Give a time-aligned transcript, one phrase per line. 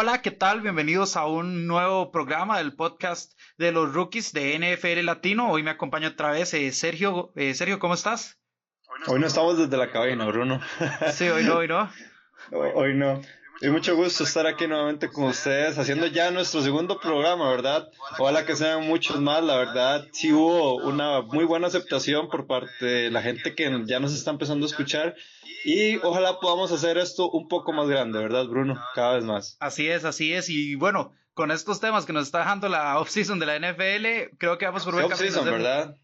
[0.00, 0.62] hola, ¿qué tal?
[0.62, 5.50] Bienvenidos a un nuevo programa del podcast de los rookies de NFL Latino.
[5.50, 7.32] Hoy me acompaña otra vez eh, Sergio.
[7.36, 8.38] Eh, Sergio, ¿cómo estás?
[9.08, 10.58] Hoy no estamos desde la cabina, Bruno.
[11.12, 11.90] Sí, hoy no, hoy no.
[12.50, 13.20] hoy no.
[13.60, 17.86] Y mucho gusto estar aquí nuevamente con ustedes, haciendo ya nuestro segundo programa, ¿verdad?
[18.18, 22.86] Ojalá que sean muchos más, la verdad, sí hubo una muy buena aceptación por parte
[22.86, 25.14] de la gente que ya nos está empezando a escuchar
[25.64, 28.82] y ojalá podamos hacer esto un poco más grande, ¿verdad, Bruno?
[28.94, 29.56] Cada vez más.
[29.60, 30.48] Así es, así es.
[30.48, 34.58] Y bueno, con estos temas que nos está dejando la off-season de la NFL, creo
[34.58, 35.42] que vamos por buen camino.
[35.44, 35.96] ¿verdad?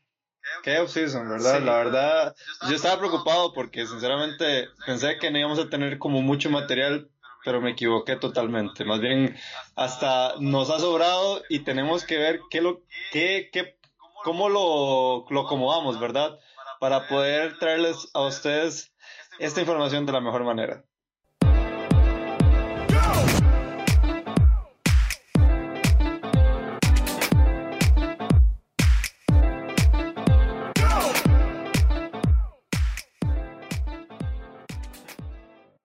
[0.62, 1.60] Qué off-season, ¿verdad?
[1.62, 2.36] La verdad,
[2.68, 7.10] yo estaba preocupado porque sinceramente pensé que no íbamos a tener como mucho material,
[7.44, 8.84] pero me equivoqué totalmente.
[8.84, 9.36] Más bien,
[9.74, 13.76] hasta nos ha sobrado y tenemos que ver qué lo, qué, qué,
[14.22, 16.38] cómo lo, lo acomodamos, ¿verdad?
[16.78, 18.92] Para poder traerles a ustedes
[19.38, 20.84] esta información de la mejor manera.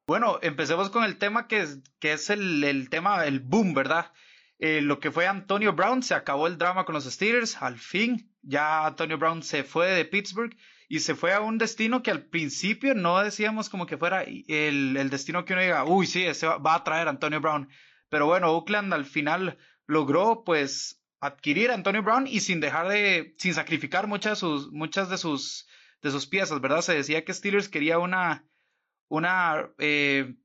[0.08, 4.12] Bueno, empecemos con el tema que es, que es el, tema, el boom, ¿verdad?
[4.60, 8.30] Eh, lo que fue Antonio Brown, se acabó el drama con los Steelers, al fin,
[8.42, 10.54] ya Antonio Brown se fue de Pittsburgh
[10.92, 14.98] y se fue a un destino que al principio no decíamos como que fuera el,
[14.98, 17.70] el destino que uno diga, uy, sí, ese va, a traer a Antonio Brown.
[18.10, 23.34] Pero bueno, Oakland al final logró pues adquirir a Antonio Brown y sin dejar de,
[23.38, 25.66] sin sacrificar muchas, sus, muchas de sus,
[26.02, 26.82] de sus piezas, ¿verdad?
[26.82, 28.44] Se decía que Steelers quería una,
[29.08, 30.36] una, eh,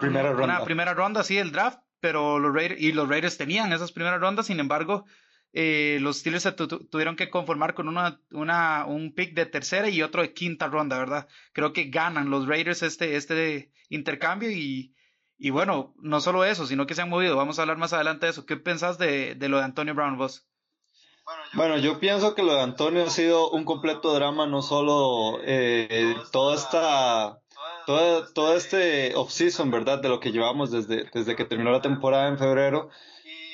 [0.00, 0.44] primera ronda.
[0.44, 4.18] una primera ronda, sí, el draft, pero los Raiders, y los Raiders tenían esas primeras
[4.18, 5.04] rondas, sin embargo,
[5.52, 10.02] eh, los Steelers se tuvieron que conformar con una, una, un pick de tercera y
[10.02, 11.28] otro de quinta ronda, ¿verdad?
[11.52, 14.94] Creo que ganan los Raiders este, este intercambio y,
[15.38, 17.36] y bueno, no solo eso, sino que se han movido.
[17.36, 18.46] Vamos a hablar más adelante de eso.
[18.46, 20.46] ¿Qué pensás de, de lo de Antonio Brown, vos?
[21.54, 26.14] Bueno, yo pienso que lo de Antonio ha sido un completo drama, no solo eh,
[26.30, 27.40] toda esta,
[27.84, 30.00] toda, todo este off-season, ¿verdad?
[30.00, 32.90] De lo que llevamos desde, desde que terminó la temporada en febrero,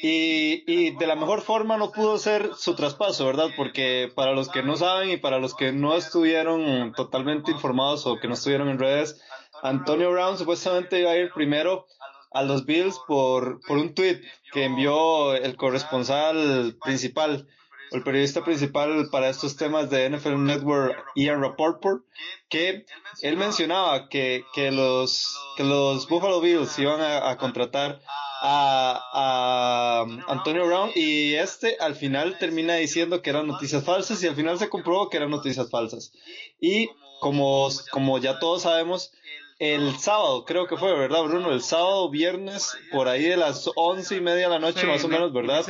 [0.04, 3.50] y, y, de la mejor forma no pudo ser su traspaso, ¿verdad?
[3.56, 8.18] Porque para los que no saben y para los que no estuvieron totalmente informados o
[8.18, 9.22] que no estuvieron en redes,
[9.62, 11.86] Antonio Brown supuestamente iba a ir primero
[12.32, 17.46] a los Bills por, por un tweet que envió el corresponsal principal,
[17.92, 22.02] el periodista principal para estos temas de NFL Network, Ian Rapoport,
[22.48, 22.86] que
[23.20, 28.00] él mencionaba que, que, los, que los Buffalo Bills iban a contratar
[28.42, 34.34] a, Antonio Brown y este al final termina diciendo que eran noticias falsas y al
[34.34, 36.12] final se comprobó que eran noticias falsas.
[36.60, 36.88] Y
[37.20, 39.12] como, como ya todos sabemos,
[39.60, 41.52] el sábado, creo que fue, ¿verdad, Bruno?
[41.52, 45.08] El sábado, viernes, por ahí de las once y media de la noche, más o
[45.08, 45.64] menos, ¿verdad?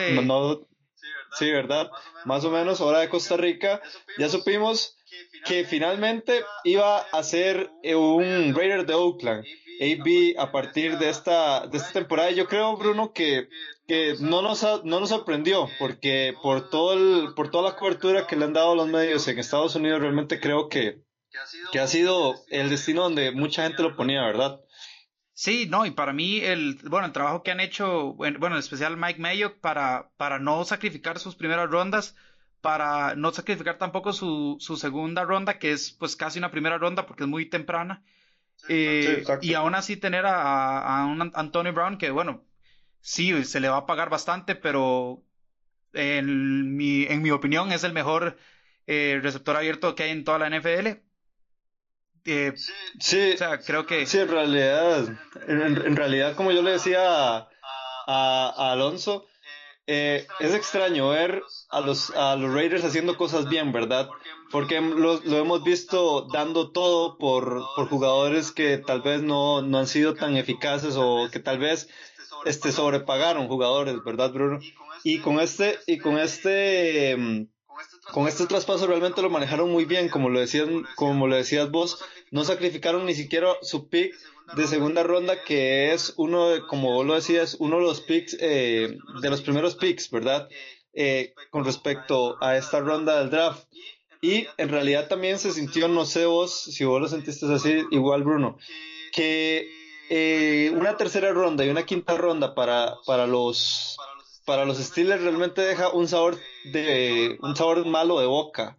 [1.38, 1.50] Sí.
[1.50, 1.90] ¿verdad?
[2.24, 3.82] Más o menos, hora de Costa Rica.
[4.16, 4.96] Ya supimos
[5.44, 9.44] que finalmente iba a ser un Raider de Oakland.
[9.82, 12.30] AB a partir de esta, de esta temporada.
[12.30, 13.48] Yo creo, Bruno, que,
[13.88, 18.36] que no, nos no nos sorprendió, porque por, todo el, por toda la cobertura que
[18.36, 21.02] le han dado los medios en Estados Unidos, realmente creo que,
[21.72, 24.60] que ha sido el destino donde mucha gente lo ponía, ¿verdad?
[25.34, 28.96] Sí, no, y para mí el, bueno, el trabajo que han hecho, bueno, en especial
[28.96, 32.14] Mike Mayo para, para no sacrificar sus primeras rondas,
[32.60, 37.06] para no sacrificar tampoco su, su segunda ronda, que es pues casi una primera ronda
[37.06, 38.04] porque es muy temprana,
[38.68, 42.44] eh, y aún así tener a, un Antonio Brown que, bueno,
[43.00, 45.22] sí, se le va a pagar bastante, pero
[45.92, 48.38] en mi, en mi opinión es el mejor
[48.86, 51.02] eh, receptor abierto que hay en toda la NFL.
[52.24, 52.52] Eh,
[53.00, 54.06] sí, o sea, creo que...
[54.06, 55.08] Sí, en realidad,
[55.48, 57.48] en, realidad, como yo le decía a,
[58.06, 59.26] a Alonso,
[59.86, 64.08] eh, es extraño ver a los, a los Raiders haciendo cosas bien, ¿verdad?
[64.52, 69.78] Porque lo, lo hemos visto dando todo por, por jugadores que tal vez no, no
[69.78, 71.88] han sido tan eficaces o que tal vez
[72.44, 74.60] este, sobrepagaron jugadores, ¿verdad, Bruno?
[75.04, 77.46] Y con este, y con este, mm,
[78.12, 82.04] con este traspaso realmente lo manejaron muy bien, como lo decías, como lo decías vos,
[82.30, 84.14] no sacrificaron ni siquiera su pick
[84.56, 88.36] de segunda ronda, que es uno, de, como vos lo decías, uno de los picks,
[88.40, 90.48] eh, de los primeros picks, ¿verdad?
[90.92, 93.66] Eh, con respecto a esta ronda del draft.
[94.22, 98.22] Y en realidad también se sintió, no sé vos, si vos lo sentiste así, igual
[98.22, 98.56] Bruno,
[99.12, 99.68] que
[100.08, 103.96] eh, una tercera ronda y una quinta ronda para, para los
[104.44, 108.76] para los Steelers realmente deja un sabor de un sabor malo de boca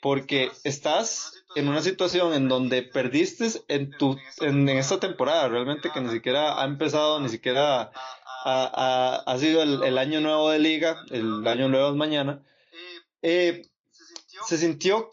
[0.00, 6.00] porque estás en una situación en donde perdiste en, tu, en, esta temporada, realmente que
[6.00, 7.90] ni siquiera ha empezado, ni siquiera
[8.44, 12.42] ha, sido el, año nuevo de liga, el año nuevo es mañana,
[13.22, 13.62] eh,
[14.46, 15.10] se sintió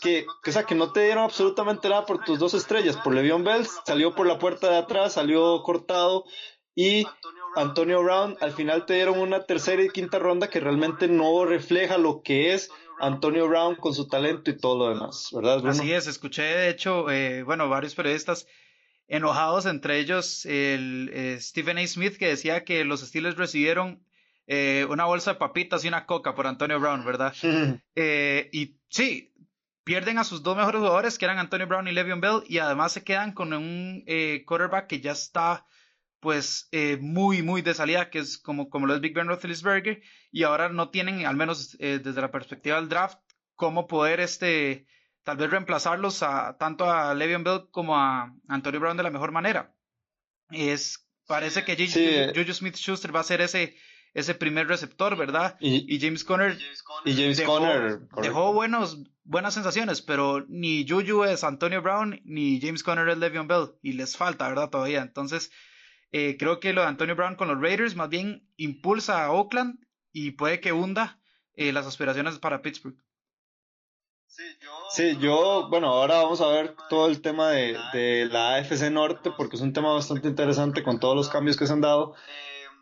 [0.00, 3.44] que, o sea, que no te dieron absolutamente nada por tus dos estrellas, por Le'Veon
[3.44, 6.24] Bell, salió por la puerta de atrás, salió cortado,
[6.74, 7.06] y
[7.56, 11.98] Antonio Brown, al final te dieron una tercera y quinta ronda que realmente no refleja
[11.98, 12.70] lo que es
[13.00, 15.66] Antonio Brown con su talento y todo lo demás, ¿verdad?
[15.66, 18.46] Así es, escuché de hecho, eh, bueno, varios periodistas
[19.06, 21.86] enojados, entre ellos el eh, Stephen A.
[21.86, 24.04] Smith, que decía que los Steelers recibieron
[24.46, 27.34] eh, una bolsa de papitas y una coca por Antonio Brown, ¿verdad?
[28.52, 29.32] y sí,
[29.84, 32.92] pierden a sus dos mejores jugadores, que eran Antonio Brown y Le'Veon Bell, y además
[32.92, 34.04] se quedan con un
[34.46, 35.66] quarterback que ya está
[36.24, 40.00] pues eh, muy, muy de salida, que es como, como lo es Big Ben Roethlisberger,
[40.32, 43.18] y ahora no tienen, al menos eh, desde la perspectiva del draft,
[43.54, 44.86] cómo poder este,
[45.22, 49.32] tal vez reemplazarlos a, tanto a Le'Veon Bell como a Antonio Brown de la mejor
[49.32, 49.74] manera.
[50.48, 53.76] Es, parece que Juju, Smith-Schuster va a ser ese,
[54.14, 55.56] ese primer receptor, ¿verdad?
[55.60, 56.56] Y, James Conner,
[57.04, 62.60] y James dejó, Conner dejó buenos, buenas sensaciones, pero ni Juju es Antonio Brown, ni
[62.60, 64.70] James Conner es Le'Veon Bell, y les falta, ¿verdad?
[64.70, 65.02] Todavía.
[65.02, 65.50] Entonces,
[66.12, 69.80] eh, creo que lo de Antonio Brown con los Raiders más bien impulsa a Oakland
[70.12, 71.18] y puede que hunda
[71.54, 72.96] eh, las aspiraciones para Pittsburgh.
[74.90, 79.30] Sí yo, bueno, ahora vamos a ver todo el tema de, de, la AFC Norte
[79.36, 82.14] porque es un tema bastante interesante con todos los cambios que se han dado.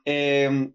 [0.05, 0.73] Eh,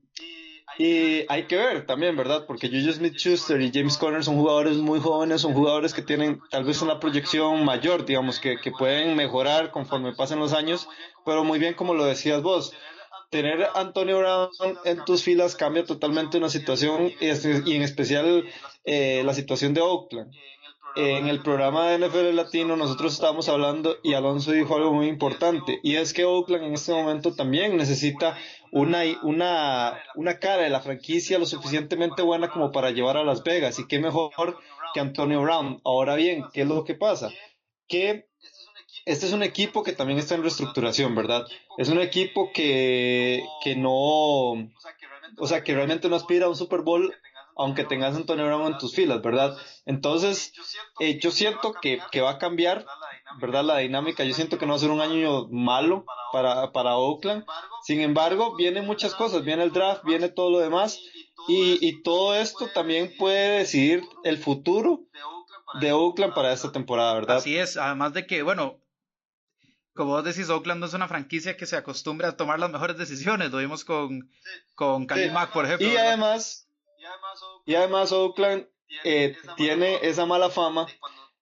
[0.78, 2.46] y hay que ver también, ¿verdad?
[2.46, 6.66] Porque Juju Smith-Schuster y James Conner son jugadores muy jóvenes, son jugadores que tienen tal
[6.66, 10.88] vez una proyección mayor, digamos, que, que pueden mejorar conforme pasen los años,
[11.26, 12.74] pero muy bien como lo decías vos.
[13.30, 14.50] Tener a Antonio Brown
[14.86, 18.46] en tus filas cambia totalmente una situación y en especial
[18.86, 20.32] eh, la situación de Oakland.
[21.00, 25.80] En el programa de NFL Latino nosotros estábamos hablando y Alonso dijo algo muy importante
[25.84, 28.36] y es que Oakland en este momento también necesita
[28.72, 33.44] una, una, una cara de la franquicia lo suficientemente buena como para llevar a Las
[33.44, 33.78] Vegas.
[33.78, 34.32] Y qué mejor
[34.96, 35.82] que Antonio Brown.
[35.86, 37.30] Ahora bien, ¿qué es lo que pasa?
[37.88, 38.26] Que
[39.06, 41.46] este es un equipo que también está en reestructuración, ¿verdad?
[41.78, 46.82] Es un equipo que, que no, o sea, que realmente no aspira a un Super
[46.82, 47.14] Bowl
[47.58, 49.58] aunque tengas a Antonio Brown en tus filas, ¿verdad?
[49.86, 50.54] Entonces,
[51.00, 52.86] eh, yo siento que, que va a cambiar
[53.40, 53.64] ¿verdad?
[53.64, 54.24] La dinámica.
[54.24, 57.46] Yo siento que no va a ser un año malo para, para Oakland.
[57.84, 59.44] Sin embargo, vienen muchas cosas.
[59.44, 61.00] Viene el draft, viene todo lo demás.
[61.48, 65.02] Y, y todo esto también puede decidir el futuro
[65.80, 67.38] de Oakland para esta temporada, ¿verdad?
[67.38, 67.78] Así es.
[67.78, 68.82] Además de que, bueno,
[69.94, 72.98] como vos decís, Oakland no es una franquicia que se acostumbra a tomar las mejores
[72.98, 73.52] decisiones.
[73.52, 74.30] Lo vimos con,
[74.76, 75.88] con Mack, por ejemplo.
[75.88, 76.67] Y además,
[77.66, 78.68] y además Oakland
[79.04, 80.88] eh, tiene esa mala fama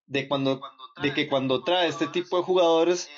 [0.07, 0.61] de cuando
[1.01, 3.09] de que cuando trae este tipo de jugadores,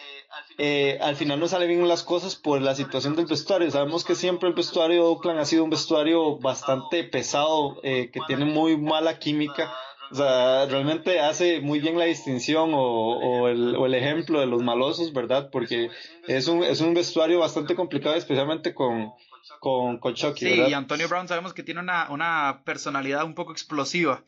[0.57, 3.69] eh, al final no salen bien las cosas por la situación del vestuario.
[3.69, 8.19] Sabemos que siempre el vestuario de Oakland ha sido un vestuario bastante pesado, eh, que
[8.27, 9.71] tiene muy mala química.
[10.09, 12.71] O sea, realmente hace muy bien la distinción.
[12.73, 15.49] o, el, o el ejemplo de los malosos, ¿verdad?
[15.51, 15.89] Porque
[16.27, 19.13] es un, es un vestuario bastante complicado, especialmente con,
[19.59, 20.45] con, con Chucky.
[20.45, 24.23] Sí, y Antonio Brown sabemos que tiene una, una personalidad un poco explosiva.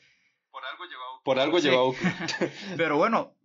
[0.52, 1.24] Por algo llevado.
[1.24, 1.94] Por algo llevado.
[2.78, 3.36] Pero bueno,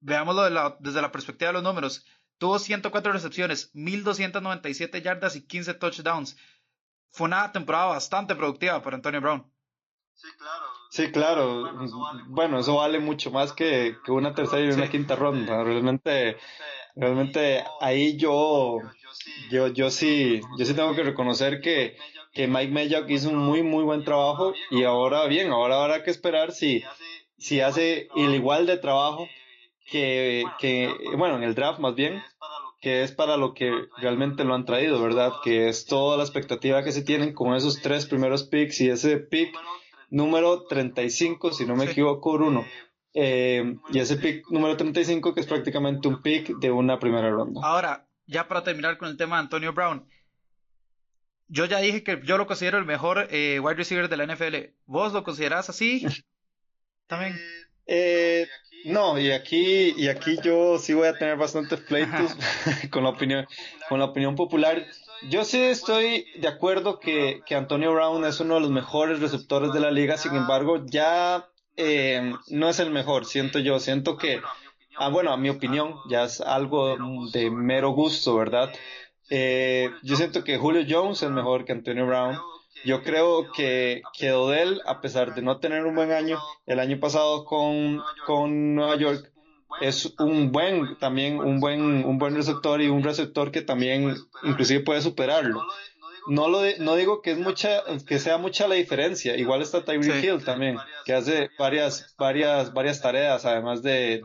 [0.00, 2.06] veámoslo desde la perspectiva de los números.
[2.38, 6.36] Tuvo 104 recepciones, 1297 yardas y 15 touchdowns.
[7.10, 9.50] Fue una temporada bastante productiva para Antonio Brown.
[10.14, 10.64] Sí, claro.
[10.90, 11.88] Sí, claro.
[12.26, 15.62] Bueno, eso vale, mucho más que, una tercera y una quinta ronda.
[15.64, 16.38] Realmente,
[16.96, 18.78] realmente ahí yo,
[19.50, 21.96] yo, yo sí, yo sí tengo que reconocer que,
[22.32, 26.10] que Mike Mayock hizo un muy, muy buen trabajo y ahora bien, ahora habrá que
[26.10, 26.82] esperar si,
[27.38, 29.28] si hace el igual de trabajo
[29.86, 32.22] que, que, bueno, en el draft más bien,
[32.80, 35.32] que es para lo que realmente lo han traído, ¿verdad?
[35.42, 39.16] Que es toda la expectativa que se tienen con esos tres primeros picks y ese
[39.16, 39.56] pick
[40.10, 42.64] número 35, si no me equivoco, uno.
[43.16, 47.60] Eh, y ese pick número 35 que es prácticamente un pick de una primera ronda.
[47.62, 50.08] Ahora, ya para terminar con el tema de Antonio Brown,
[51.46, 54.56] yo ya dije que yo lo considero el mejor eh, wide receiver de la NFL.
[54.86, 56.04] ¿Vos lo considerás así?
[57.06, 57.38] También.
[57.86, 58.48] Eh,
[58.86, 62.36] no, y aquí, y aquí yo sí voy a tener bastantes pleitos
[62.90, 63.46] con la opinión,
[63.88, 64.86] con la opinión popular.
[65.30, 69.72] Yo sí estoy de acuerdo que, que Antonio Brown es uno de los mejores receptores
[69.72, 74.40] de la liga, sin embargo, ya eh, no es el mejor, siento yo, siento que,
[74.96, 76.96] ah, bueno, a mi opinión, ya es algo
[77.32, 78.72] de mero gusto, ¿verdad?
[79.30, 82.38] Eh, yo siento que Julio Jones es mejor que Antonio Brown.
[82.84, 87.00] Yo creo que, que Odell, a pesar de no tener un buen año, el año
[87.00, 89.32] pasado con, con Nueva York,
[89.80, 94.80] es un buen, también un buen, un buen receptor y un receptor que también inclusive
[94.80, 95.62] puede superarlo.
[96.26, 99.36] No, lo no digo que es mucha, que sea mucha la diferencia.
[99.36, 104.22] Igual está Tyreek Hill también, que hace varias, varias, varias tareas además de,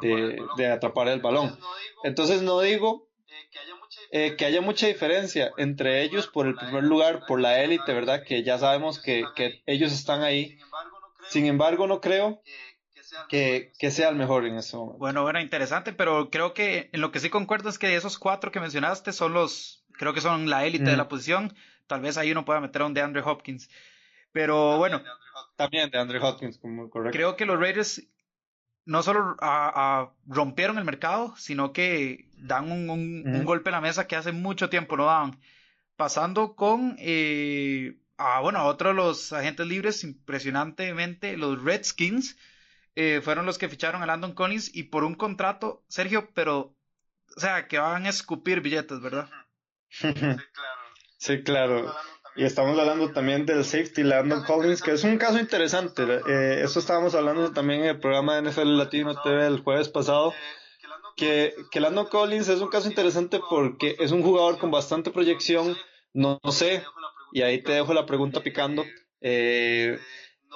[0.58, 1.58] de, atrapar el balón.
[2.04, 3.10] Entonces no digo
[4.12, 8.24] eh, que haya mucha diferencia entre ellos por el primer lugar, por la élite, ¿verdad?
[8.24, 10.58] Que ya sabemos que, que ellos están ahí.
[11.28, 12.42] Sin embargo, no creo
[13.28, 14.98] que, que, sea el mejor en ese momento.
[14.98, 18.52] Bueno, bueno, interesante, pero creo que en lo que sí concuerdo es que esos cuatro
[18.52, 21.56] que mencionaste son los, creo que son la élite de la posición.
[21.90, 23.68] Tal vez ahí uno pueda meter a un de Andre Hopkins.
[24.32, 25.02] Pero bueno.
[25.56, 27.18] También de Andre Hopkins, como correcto.
[27.18, 28.08] Creo que los Raiders
[28.86, 34.08] no solo a, rompieron el mercado, sino que dan un, un, golpe a la mesa
[34.08, 35.40] que hace mucho tiempo no daban.
[35.96, 42.38] Pasando con eh, a, bueno, a otro de los agentes libres, impresionantemente, los Redskins,
[42.96, 46.76] eh, fueron los que ficharon a Landon Collins y por un contrato, Sergio, pero,
[47.36, 49.28] o sea, que van a escupir billetes, ¿verdad?
[49.90, 50.79] Sí, claro.
[51.20, 51.94] Sí, claro.
[52.38, 56.04] Y estamos hablando también del safety Landon Collins, que es un caso interesante.
[56.04, 60.34] Eh, eso estábamos hablando también en el programa de NFL Latino TV el jueves pasado.
[61.18, 65.76] Que, que Landon Collins es un caso interesante porque es un jugador con bastante proyección.
[66.14, 66.84] No, sé,
[67.34, 68.86] y ahí te dejo la pregunta picando.
[69.20, 70.00] Eh,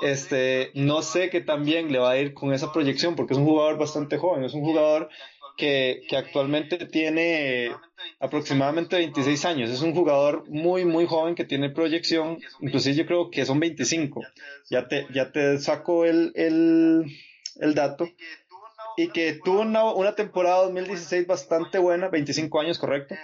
[0.01, 3.45] este, no sé qué también le va a ir con esa proyección porque es un
[3.45, 5.09] jugador bastante joven, es un jugador
[5.57, 7.71] que, actualmente tiene
[8.19, 9.69] aproximadamente 26 años.
[9.69, 12.39] Es un jugador muy, muy joven que tiene proyección.
[12.61, 14.21] Inclusive yo creo que son 25.
[14.69, 17.05] Ya te, ya te saco el, el,
[17.57, 18.09] el dato.
[18.95, 23.15] Y que tuvo una, una, temporada 2016 bastante buena, 25 años, correcto.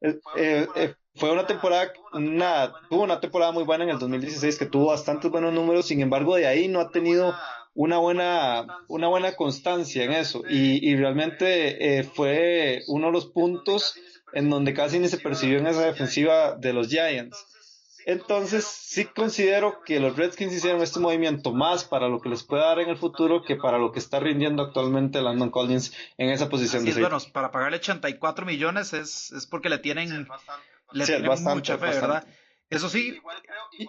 [0.00, 4.58] Eh, eh, eh, fue una temporada, una, tuvo una temporada muy buena en el 2016
[4.58, 7.34] que tuvo bastantes buenos números, sin embargo de ahí no ha tenido
[7.76, 13.26] una buena, una buena constancia en eso y, y realmente eh, fue uno de los
[13.26, 13.94] puntos
[14.32, 17.46] en donde casi ni se percibió en esa defensiva de los Giants.
[18.06, 22.62] Entonces sí considero que los Redskins hicieron este movimiento más para lo que les puede
[22.62, 26.48] dar en el futuro que para lo que está rindiendo actualmente Landon Collins en esa
[26.48, 30.28] posición de bueno, para pagarle 84 millones es, es porque le tienen,
[30.92, 32.24] le tienen mucha fe, ¿verdad?
[32.68, 33.20] Eso sí.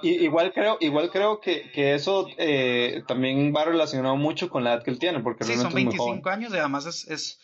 [0.02, 4.84] Igual creo, igual creo que, que eso eh, también va relacionado mucho con la edad
[4.84, 7.40] que él tiene, porque sí, son 25 años y además es, es,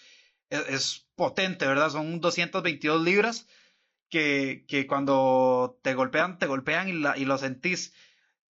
[0.49, 1.89] es, potente, ¿verdad?
[1.89, 3.47] Son 222 libras
[4.09, 7.93] que, que cuando te golpean, te golpean y, la, y lo sentís.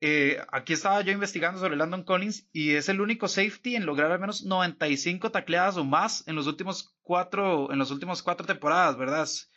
[0.01, 4.11] Eh, aquí estaba yo investigando sobre Landon Collins y es el único safety en lograr
[4.11, 8.97] al menos 95 tacleadas o más en los últimos cuatro, en los últimos cuatro temporadas,
[8.97, 9.23] ¿verdad?
[9.23, 9.49] es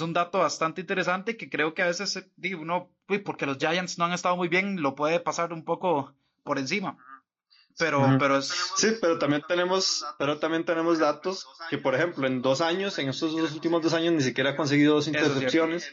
[0.00, 2.90] un dato bastante interesante que creo que a veces eh, digo, uno,
[3.24, 6.96] porque los Giants no han estado muy bien, lo puede pasar un poco por encima.
[7.76, 8.46] Pero, pero es...
[8.76, 13.08] Sí, pero también tenemos, pero también tenemos datos que, por ejemplo, en dos años, en
[13.08, 15.92] estos dos últimos dos años, ni siquiera ha conseguido dos intercepciones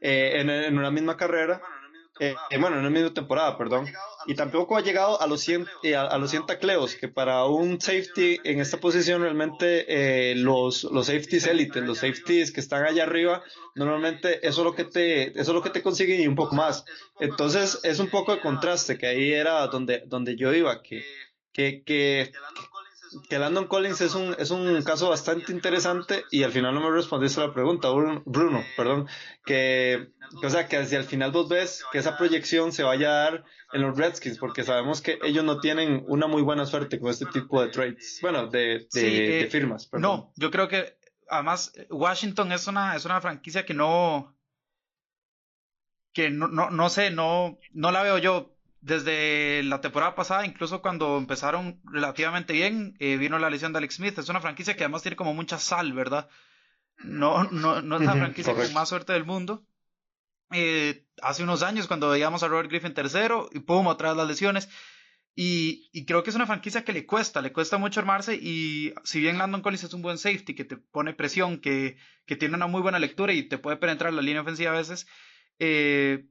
[0.00, 1.60] eh, en, en, una misma carrera.
[2.18, 3.86] Eh, bueno, en la misma temporada, perdón.
[4.26, 7.80] Y tampoco ha llegado a los 100, eh, a, los 100 tacleos, que para un
[7.80, 13.04] safety en esta posición realmente eh, los, los safeties élites, los safeties que están allá
[13.04, 13.42] arriba,
[13.74, 16.54] normalmente eso es lo que te, eso es lo que te consiguen y un poco
[16.54, 16.84] más.
[17.20, 21.04] Entonces es un poco de contraste, que ahí era donde, donde yo iba, que,
[21.52, 22.32] que, que,
[23.28, 26.90] que Landon Collins es un, es un caso bastante interesante y al final no me
[26.90, 29.08] respondiste a la pregunta, Bruno, perdón,
[29.44, 33.24] que, o sea, que si al final vos ves que esa proyección se vaya a
[33.24, 37.10] dar en los Redskins, porque sabemos que ellos no tienen una muy buena suerte con
[37.10, 39.88] este tipo de trades, bueno, de, de, eh, firmas.
[39.92, 40.96] No, yo creo que
[41.28, 44.36] además Washington es una, es una franquicia que no,
[46.12, 48.55] que no, no, no sé, no, no la veo yo
[48.86, 53.96] desde la temporada pasada, incluso cuando empezaron relativamente bien, eh, vino la lesión de Alex
[53.96, 54.16] Smith.
[54.16, 56.28] Es una franquicia que además tiene como mucha sal, ¿verdad?
[56.98, 59.66] No, no, no es la franquicia con más suerte del mundo.
[60.52, 64.68] Eh, hace unos años, cuando veíamos a Robert Griffin tercero, y pum, atrás las lesiones.
[65.34, 68.36] Y, y, creo que es una franquicia que le cuesta, le cuesta mucho armarse.
[68.36, 72.36] Y si bien Landon Collins es un buen safety, que te pone presión, que, que
[72.36, 75.08] tiene una muy buena lectura y te puede penetrar la línea ofensiva a veces,
[75.58, 76.28] eh,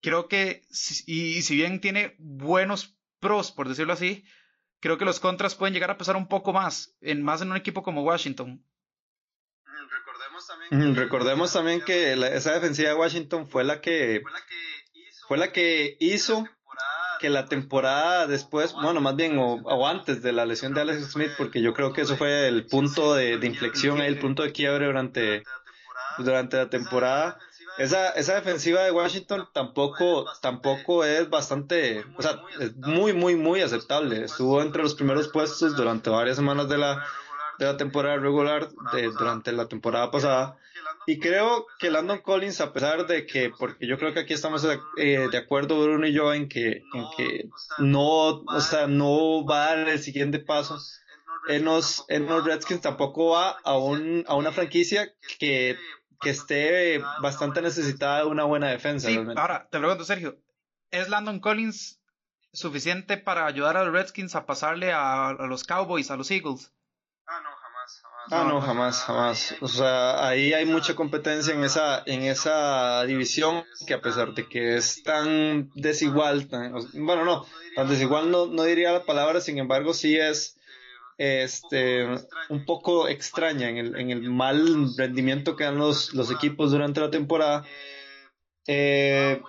[0.00, 0.62] creo que,
[1.06, 4.24] y, si bien tiene buenos pros, por decirlo así,
[4.80, 7.56] creo que los contras pueden llegar a pesar un poco más, en, más en un
[7.56, 8.64] equipo como Washington.
[10.70, 14.22] Recordemos también que, esa defensiva de Washington fue la que,
[15.26, 16.46] fue la que hizo
[17.18, 21.32] que la temporada después, bueno, más bien o, antes de la lesión de Alex Smith,
[21.36, 24.86] porque yo creo que eso fue el punto de, de inflexión, el punto de quiebre
[24.86, 25.42] durante,
[26.18, 27.38] durante la temporada
[27.78, 33.60] esa, esa defensiva de Washington tampoco, tampoco es bastante, o sea, es muy, muy, muy
[33.60, 34.24] aceptable.
[34.24, 37.04] Estuvo entre los primeros puestos durante varias semanas de la,
[37.58, 40.58] de la temporada regular de, durante la temporada pasada.
[41.06, 44.66] Y creo que Landon Collins, a pesar de que, porque yo creo que aquí estamos
[44.98, 49.64] eh, de acuerdo Bruno y yo en que, en que no, o sea, no va
[49.64, 50.78] a dar el siguiente paso,
[51.48, 55.76] en los, en los Redskins tampoco va a, un, a una franquicia que,
[56.20, 59.08] que esté bastante necesitada de una buena defensa.
[59.36, 60.38] ahora te pregunto, Sergio,
[60.90, 62.00] ¿es Landon Collins
[62.52, 66.72] suficiente para ayudar a los Redskins a pasarle a, a los Cowboys, a los Eagles?
[68.30, 69.54] Ah, no, jamás, jamás.
[69.60, 74.46] O sea, ahí hay mucha competencia en esa, en esa división que a pesar de
[74.46, 76.46] que es tan desigual,
[76.92, 80.57] bueno, no, tan desigual no, no diría la palabra, sin embargo, sí es
[81.18, 82.06] este
[82.48, 87.00] un poco extraña en el, en el mal rendimiento que dan los, los equipos durante
[87.00, 87.64] la temporada.
[88.66, 89.42] Eh,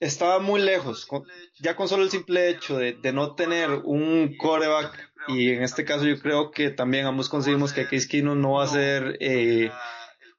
[0.00, 1.06] estaba muy lejos,
[1.58, 5.84] ya con solo el simple hecho de, de no tener un coreback y en este
[5.84, 9.70] caso yo creo que también ambos conseguimos que Case Keenum no va a ser eh,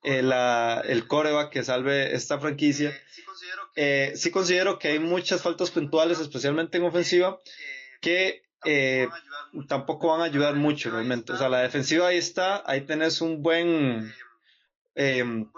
[0.03, 2.91] el, el coreback que salve esta franquicia.
[3.75, 7.39] Eh, sí considero que hay muchas faltas puntuales, especialmente en ofensiva,
[8.01, 9.07] que eh,
[9.67, 11.33] tampoco van a ayudar mucho realmente.
[11.33, 14.13] O sea, la defensiva ahí está, ahí tenés un buen...
[14.95, 15.51] un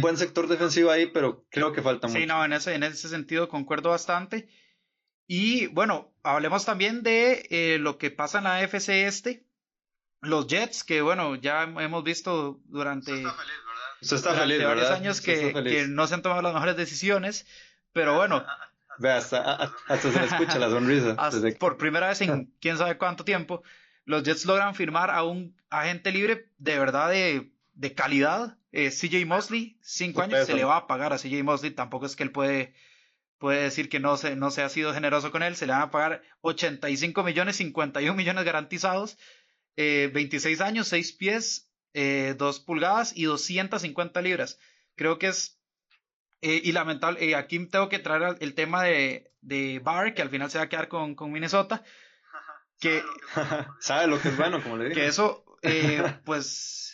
[0.00, 2.18] buen sector defensivo ahí, pero creo que falta mucho.
[2.18, 4.48] Sí, no, en ese, en ese sentido concuerdo bastante.
[5.32, 9.46] Y bueno, hablemos también de eh, lo que pasa en la FC este.
[10.20, 13.24] Los Jets, que bueno, ya hemos visto durante,
[14.00, 17.46] está feliz, varios años que, no se han tomado las mejores decisiones,
[17.92, 18.44] pero bueno.
[19.00, 21.16] Ve, hasta, se le escucha la sonrisa.
[21.58, 23.62] Por primera vez en quién sabe cuánto tiempo,
[24.04, 28.58] los Jets logran firmar a un agente libre de verdad de, de calidad.
[28.72, 32.14] Eh, CJ Mosley, cinco años, se le va a pagar a CJ Mosley, tampoco es
[32.14, 32.74] que él puede
[33.38, 35.82] puede decir que no se, no se ha sido generoso con él, se le van
[35.82, 39.16] a pagar 85 millones, 51 millones garantizados,
[39.76, 44.58] 26 eh, años, 6 pies, eh, 2 pulgadas y 250 libras.
[44.94, 45.58] Creo que es,
[46.42, 50.30] eh, y lamentable, eh, aquí tengo que traer el tema de, de Barr, que al
[50.30, 51.82] final se va a quedar con, con Minnesota,
[52.78, 53.02] que...
[53.80, 54.94] sabe lo que es bueno, como le digo.
[54.94, 55.44] Que eso,
[56.24, 56.90] pues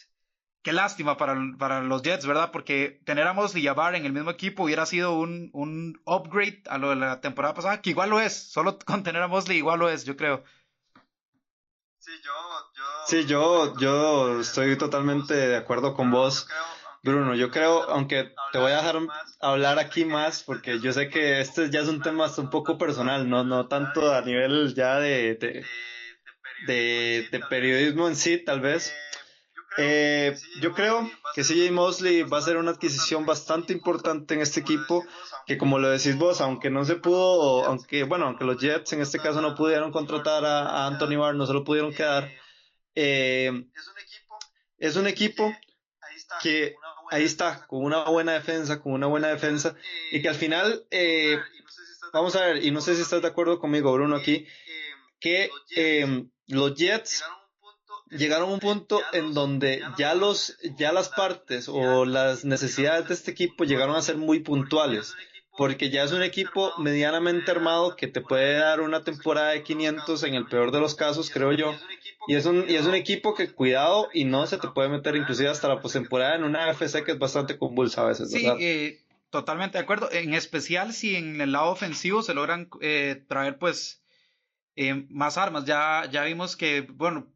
[0.67, 2.51] qué lástima para, para, los Jets, ¿verdad?
[2.51, 6.03] Porque tener a Mosley y a Barr en el mismo equipo hubiera sido un, un,
[6.05, 9.29] upgrade a lo de la temporada pasada, que igual lo es, solo con tener a
[9.29, 10.43] Mosley igual lo es, yo creo.
[12.01, 12.33] Sí, yo,
[12.75, 16.49] yo, sí, yo, yo estoy totalmente de acuerdo con vos.
[17.07, 18.97] Bruno, yo creo, aunque te voy a dejar
[19.41, 23.31] hablar aquí más, porque yo sé que este ya es un tema un poco personal,
[23.31, 25.65] no, no tanto a nivel ya de, de,
[26.67, 28.93] de, de periodismo en sí, tal vez.
[29.79, 34.61] Eh, yo creo que CJ Mosley va a ser una adquisición bastante importante en este
[34.61, 35.05] equipo,
[35.47, 39.03] que como lo decís vos, aunque no se pudo, aunque bueno, aunque los Jets en
[39.03, 42.29] este caso no pudieron contratar a, Anthony Barr, no se lo pudieron quedar,
[42.97, 43.67] eh,
[44.79, 45.55] es un equipo
[46.43, 46.75] que
[47.11, 49.77] ahí está, con una buena defensa, con una buena defensa,
[50.13, 51.39] y que al final, eh,
[52.13, 54.47] vamos a ver, y no sé si estás de acuerdo conmigo, Bruno, aquí,
[55.21, 55.51] que
[56.49, 57.25] los Jets
[58.11, 63.15] llegaron a un punto en donde ya los ya las partes o las necesidades de
[63.15, 65.15] este equipo llegaron a ser muy puntuales
[65.57, 70.23] porque ya es un equipo medianamente armado que te puede dar una temporada de 500
[70.25, 71.75] en el peor de los casos creo yo
[72.27, 75.17] y es un y es un equipo que cuidado y no se te puede meter
[75.17, 79.07] inclusive hasta la postemporada en una FC que es bastante convulsa a veces sí eh,
[79.31, 80.11] totalmente de acuerdo.
[80.13, 84.03] En especial si en el lado ofensivo se logran eh, traer pues
[84.77, 85.65] eh, más armas.
[85.65, 87.27] Ya ya vimos que bueno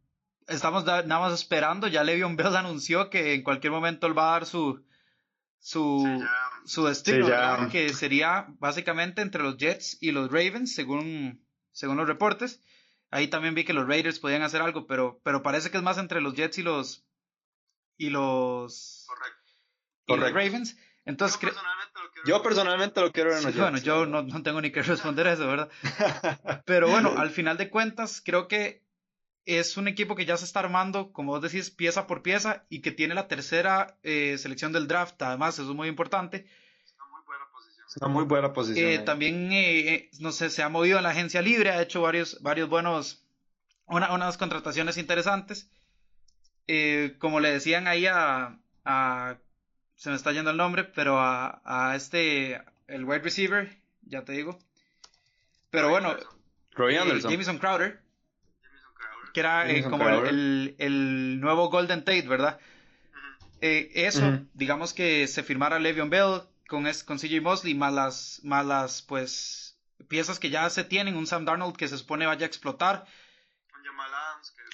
[0.49, 1.89] estamos nada más esperando.
[1.89, 4.85] Ya Le'Veon Bell anunció que en cualquier momento él va a dar su
[5.63, 6.25] su,
[6.65, 7.29] su destino,
[7.71, 12.63] que sería básicamente entre los Jets y los Ravens, según, según los reportes.
[13.11, 15.99] Ahí también vi que los Raiders podían hacer algo, pero, pero parece que es más
[15.99, 17.07] entre los Jets y los
[17.97, 19.07] y los,
[20.07, 20.77] Ravens.
[21.05, 21.39] Entonces,
[22.25, 25.47] yo personalmente lo quiero, en Bueno, yo no, no tengo ni que responder a eso,
[25.47, 25.71] ¿verdad?
[26.65, 28.83] pero bueno, al final de cuentas, creo que
[29.45, 32.81] es un equipo que ya se está armando, como vos decís, pieza por pieza y
[32.81, 35.21] que tiene la tercera eh, selección del draft.
[35.23, 36.47] Además, eso es muy importante.
[37.95, 38.89] Está muy buena posición.
[38.89, 39.49] Está muy buena posición.
[39.49, 42.41] Eh, también, eh, no sé, se ha movido en la agencia libre, ha hecho varios,
[42.43, 43.25] varios buenos,
[43.87, 45.69] unas contrataciones interesantes.
[47.19, 48.59] como le decían ahí a,
[49.97, 54.33] se me está yendo el nombre, pero a, a este, el wide receiver, ya te
[54.33, 54.59] digo.
[55.71, 56.17] Pero bueno,
[56.77, 58.01] Jameson Crowder
[59.33, 62.59] que era eh, como el, el, nuevo Golden Tate, ¿verdad?
[63.61, 68.65] Eh, eso, digamos que se firmara Le'Veon Bell con, con CJ Mosley, más las, más
[68.65, 72.47] las, pues, piezas que ya se tienen, un Sam Darnold que se supone vaya a
[72.47, 73.07] explotar.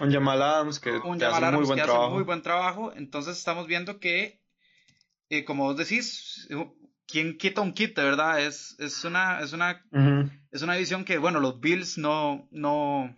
[0.01, 2.15] un Jamal Adams que, un hace muy buen trabajo.
[2.15, 2.93] muy buen trabajo.
[2.95, 4.43] Entonces estamos viendo que,
[5.31, 6.47] eh, como vos decís,
[7.07, 8.41] ¿quién quita un kit, verdad?
[8.41, 9.83] Es, es una, es una,
[10.51, 13.17] es una división que, bueno, los Bills no, no,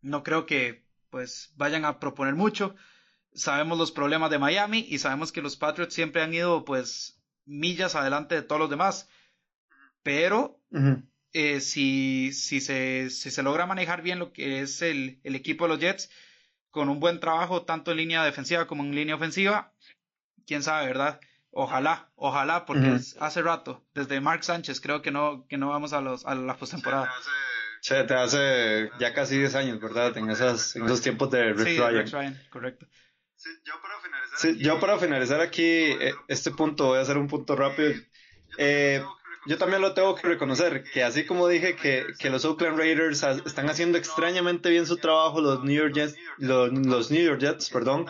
[0.00, 2.76] no creo que pues vayan a proponer mucho.
[3.34, 7.19] Sabemos los problemas de Miami y sabemos que los Patriots siempre han ido pues
[7.50, 9.08] millas adelante de todos los demás.
[10.02, 10.58] Pero
[11.32, 15.64] eh, si, si, se, si se logra manejar bien lo que es el, el equipo
[15.64, 16.10] de los Jets,
[16.70, 19.72] con un buen trabajo tanto en línea defensiva como en línea ofensiva,
[20.46, 21.20] quién sabe, ¿verdad?
[21.52, 26.00] Ojalá, ojalá, porque hace rato, desde Mark Sánchez, creo que no, que no vamos a,
[26.00, 27.12] los, a la postemporada.
[27.82, 30.16] Te hace ya casi 10 años, ¿verdad?
[30.16, 31.78] En, esas, en esos tiempos de Rick sí,
[32.12, 32.40] Ryan.
[32.50, 32.86] correcto.
[33.34, 37.18] Sí, yo para finalizar aquí, yo para finalizar aquí eh, este punto, voy a hacer
[37.18, 37.94] un punto rápido.
[38.58, 39.02] Eh,
[39.46, 43.22] yo también lo tengo que reconocer, que así como dije que, que los Oakland Raiders
[43.22, 47.70] están haciendo extrañamente bien su trabajo, los New York Jets, los, los New York Jets,
[47.70, 48.06] perdón,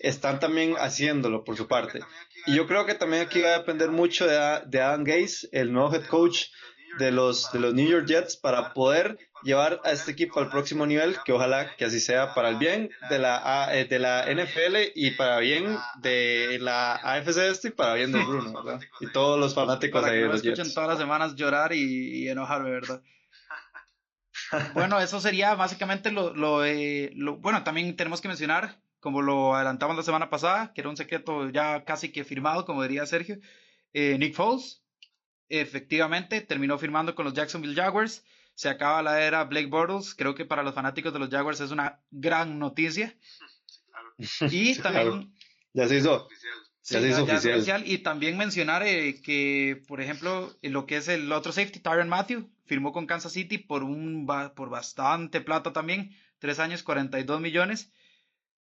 [0.00, 2.00] están también haciéndolo por su parte.
[2.46, 5.72] Y yo creo que también aquí va a depender mucho de, de Adam Gase, el
[5.72, 6.44] nuevo head coach
[6.98, 10.86] de los, de los New York Jets, para poder llevar a este equipo al próximo
[10.86, 14.92] nivel, que ojalá que así sea para el bien de la, eh, de la NFL
[14.94, 18.80] y para bien de la AFC este y para bien de Bruno, ¿verdad?
[19.00, 20.58] Y todos los fanáticos de los Jets.
[20.58, 23.02] escuchen todas las semanas llorar y, y enojarme, ¿verdad?
[24.74, 29.96] bueno, eso sería básicamente lo, lo, lo, bueno, también tenemos que mencionar como lo adelantamos
[29.96, 33.38] la semana pasada, que era un secreto ya casi que firmado, como diría Sergio,
[33.92, 34.82] eh, Nick Foles
[35.48, 38.24] efectivamente terminó firmando con los Jacksonville Jaguars.
[38.54, 40.14] Se acaba la era Blake Bortles.
[40.14, 43.14] Creo que para los fanáticos de los Jaguars es una gran noticia.
[44.50, 45.32] Y también...
[45.74, 46.26] Ya se hizo.
[46.84, 47.82] ya se hizo oficial.
[47.86, 52.48] Y también mencionar eh, que, por ejemplo, lo que es el otro safety, Tyron Matthew,
[52.64, 57.92] firmó con Kansas City por, un, por bastante plata también, tres años, 42 millones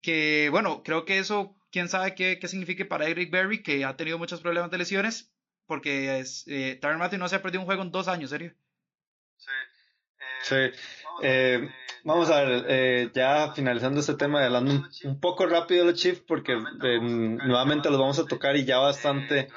[0.03, 3.95] que bueno, creo que eso, quién sabe qué, qué significa para Eric Berry, que ha
[3.95, 5.32] tenido muchos problemas de lesiones,
[5.65, 8.53] porque es, eh, Tyron Matthew no se ha perdido un juego en dos años, ¿serio?
[9.37, 9.51] Sí.
[10.51, 10.79] Eh, sí.
[11.21, 11.69] Eh,
[12.03, 16.21] vamos a ver, eh, ya finalizando este tema, hablando un, poco rápido de los Chiefs,
[16.27, 19.49] porque nuevamente los vamos a tocar y ya bastante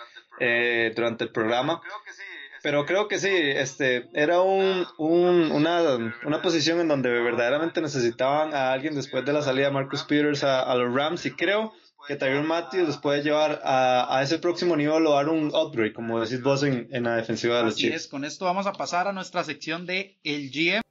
[0.95, 1.81] durante el programa.
[1.81, 2.23] Creo que sí,
[2.67, 5.83] pero creo que sí, este, era un, un, una,
[6.25, 10.43] una, posición en donde verdaderamente necesitaban a alguien después de la salida de Marcus Peters
[10.43, 11.73] a, los Rams y creo
[12.07, 15.93] que Tyron Matthews les puede llevar a, a, ese próximo nivel o dar un upgrade,
[15.93, 17.97] como decís vos en, en la defensiva de los Chiefs.
[17.97, 20.86] Es, con esto vamos a pasar a nuestra sección de el GM.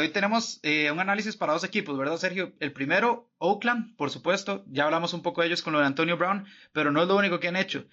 [0.00, 2.52] Hoy tenemos eh, un análisis para dos equipos, ¿verdad, Sergio?
[2.60, 6.16] El primero, Oakland, por supuesto, ya hablamos un poco de ellos con lo de Antonio
[6.16, 7.86] Brown, pero no es lo único que han hecho.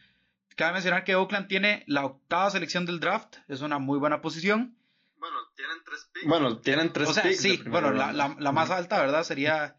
[0.55, 4.75] Cabe mencionar que Oakland tiene la octava selección del draft, es una muy buena posición.
[5.17, 6.27] Bueno, tienen tres picks.
[6.27, 9.23] Bueno, tienen tres o sea, Sí, bueno, la, la, más alta, ¿verdad?
[9.23, 9.77] Sería,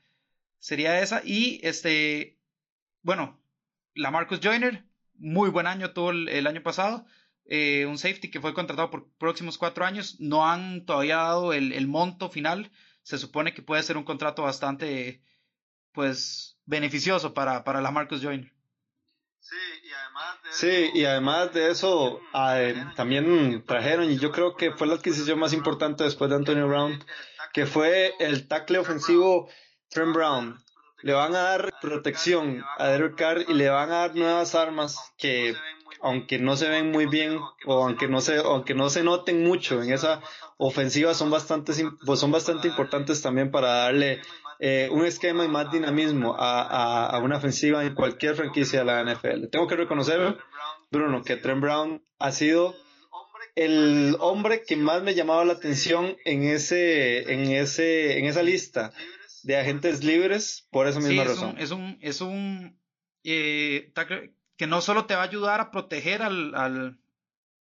[0.59, 1.23] sería esa.
[1.25, 2.39] Y este,
[3.03, 3.41] bueno,
[3.95, 7.07] la Marcus Joyner, muy buen año tuvo el año pasado.
[7.51, 10.17] Eh, un safety que fue contratado por próximos cuatro años.
[10.21, 12.71] No han todavía dado el, monto final.
[13.03, 15.23] Se supone que puede ser un contrato bastante,
[15.93, 18.53] pues, beneficioso para, para la Marcus Joyner.
[19.41, 22.21] Sí, y además de eso, sí, y además de eso
[22.97, 27.03] también trajeron, y yo creo que fue la adquisición más importante después de Antonio Brown,
[27.55, 29.49] que fue el tackle ofensivo
[29.89, 30.63] Trent Brown.
[31.03, 34.99] Le van a dar protección a Derek Carr y le van a dar nuevas armas
[35.17, 35.55] que
[36.01, 39.83] aunque no se ven muy bien o aunque no se, aunque no se noten mucho
[39.83, 40.21] en esa
[40.57, 41.73] ofensiva, son bastante,
[42.05, 44.21] pues son bastante importantes también para darle
[44.61, 49.05] eh, un esquema y más dinamismo a, a, una ofensiva en cualquier franquicia de la
[49.05, 49.49] NFL.
[49.51, 50.37] Tengo que reconocer,
[50.91, 52.75] Bruno, que Trent Brown ha sido
[53.55, 58.93] el hombre que más me llamaba la atención en ese, en ese, en esa lista
[59.43, 61.57] de agentes libres por esa misma razón.
[61.59, 62.79] es un, es un
[63.25, 63.93] eh,
[64.59, 66.99] que no solo te va a ayudar a proteger al, al,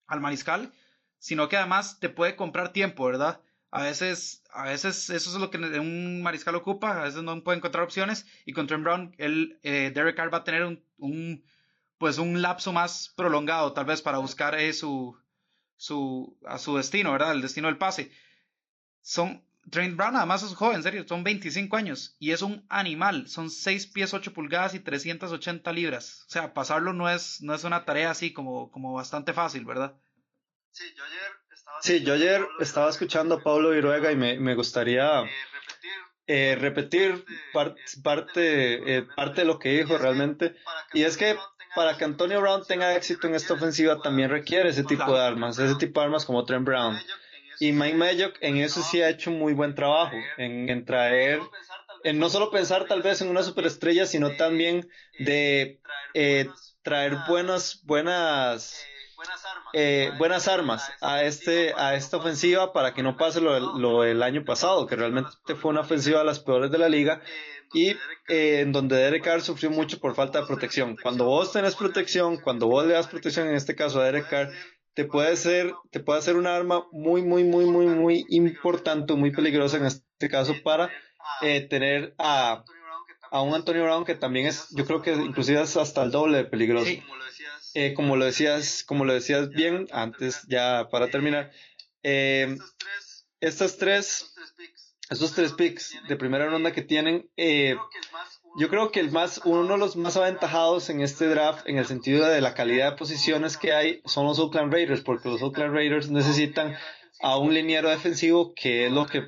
[0.06, 0.72] al mariscal,
[1.18, 3.40] sino que además te puede comprar tiempo, ¿verdad?
[3.70, 7.58] A veces, a veces eso es lo que un mariscal ocupa, a veces no puede
[7.58, 11.44] encontrar opciones y con Trent Brown, el eh, Derek Carr va a tener un, un,
[11.98, 15.18] pues un lapso más prolongado tal vez para buscar eh, su,
[15.76, 17.32] su, a su destino, ¿verdad?
[17.32, 18.12] El destino del pase.
[19.02, 23.28] Son, Trent Brown además es joven, en serio, son 25 años y es un animal,
[23.28, 26.24] son 6 pies 8 pulgadas y 380 libras.
[26.28, 29.96] O sea, pasarlo no es, no es una tarea así como, como bastante fácil, ¿verdad?
[30.70, 34.54] Sí, yo ayer estaba, sí, yo ayer estaba escuchando a Pablo Viruega y me, me
[34.54, 35.22] gustaría...
[36.26, 40.56] Eh, repetir eh, repetir parte, parte, eh, parte de lo que dijo realmente.
[40.92, 41.36] Y es que
[41.74, 45.58] para que Antonio Brown tenga éxito en esta ofensiva también requiere ese tipo de armas,
[45.58, 46.98] ese tipo de armas como Trent Brown.
[47.60, 51.40] Y Mike Mayock en eso sí ha hecho muy buen trabajo, en, en traer,
[52.02, 54.88] en no solo pensar tal vez en una superestrella, sino también
[55.18, 55.80] de
[56.14, 56.48] eh,
[56.82, 58.86] traer buenas, buenas
[59.72, 64.44] eh, buenas armas a este a esta ofensiva para que no pase lo, del año
[64.44, 67.20] pasado que realmente fue una ofensiva de las peores de la liga
[67.72, 67.90] y
[68.28, 70.96] eh, en donde Derek Carr sufrió mucho por falta de protección.
[71.02, 74.52] Cuando vos tenés protección cuando vos le das protección en este caso a Derek Carr
[74.94, 79.32] te puede ser te puede ser un arma muy muy muy muy muy importante muy
[79.32, 80.90] peligrosa en este caso para
[81.42, 82.64] eh, tener a
[83.34, 86.36] a un Antonio Brown que también es, yo creo que inclusive es hasta el doble
[86.36, 86.88] de peligroso.
[87.74, 91.50] Eh, como lo decías, como lo decías bien antes, ya para terminar,
[92.04, 92.56] eh,
[93.40, 94.32] estas tres,
[95.10, 97.28] estos tres picks de primera ronda que tienen,
[98.56, 101.86] yo creo que el más, uno de los más aventajados en este draft, en el
[101.86, 105.74] sentido de la calidad de posiciones que hay, son los Oakland Raiders, porque los Oakland
[105.74, 106.76] Raiders necesitan
[107.20, 109.22] a un liniero defensivo que es lo que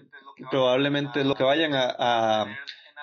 [0.50, 2.46] probablemente es lo que vayan a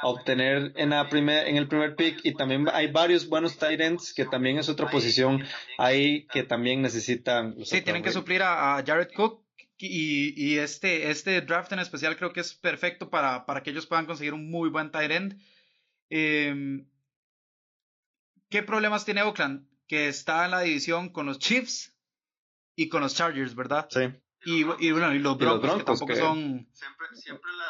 [0.04, 4.14] obtener en, la primer, en el primer pick y también hay varios buenos tight ends
[4.14, 5.44] que también es otra posición
[5.78, 7.56] ahí que también necesitan.
[7.66, 9.42] Sí, tienen que suplir a, Jared Cook
[9.78, 13.86] y, y, este, este draft en especial creo que es perfecto para, para que ellos
[13.86, 15.38] puedan conseguir un muy buen tight end.
[16.10, 16.88] Em,
[18.50, 19.68] ¿Qué problemas tiene Oakland?
[19.88, 21.96] Que está en la división con los Chiefs
[22.76, 23.88] y con los Chargers, ¿verdad?
[23.90, 24.02] Sí.
[24.46, 26.70] Y, y, bueno, y los Broncos, que tampoco son...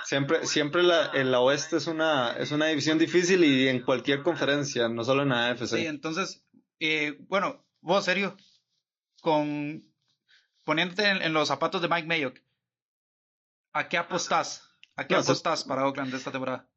[0.06, 4.24] Siempre, siempre, la, en la oeste es una, es una división difícil y en cualquier
[4.24, 5.68] conferencia, no solo en la AFC.
[5.68, 6.44] Sí, entonces,
[6.80, 8.36] eh, bueno, vos, serio,
[9.22, 9.86] con
[10.64, 12.40] poniéndote en, los zapatos de Mike Mayock,
[13.74, 14.70] ¿a qué apostás?
[14.96, 16.68] ¿A qué apostás para Oakland esta temporada?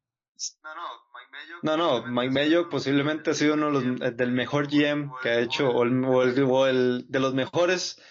[0.63, 0.81] No, no,
[2.07, 5.69] Mike Mayock posiblemente ha sido uno de los, eh, del mejor GM que ha hecho,
[5.69, 8.01] o el, o el de los mejores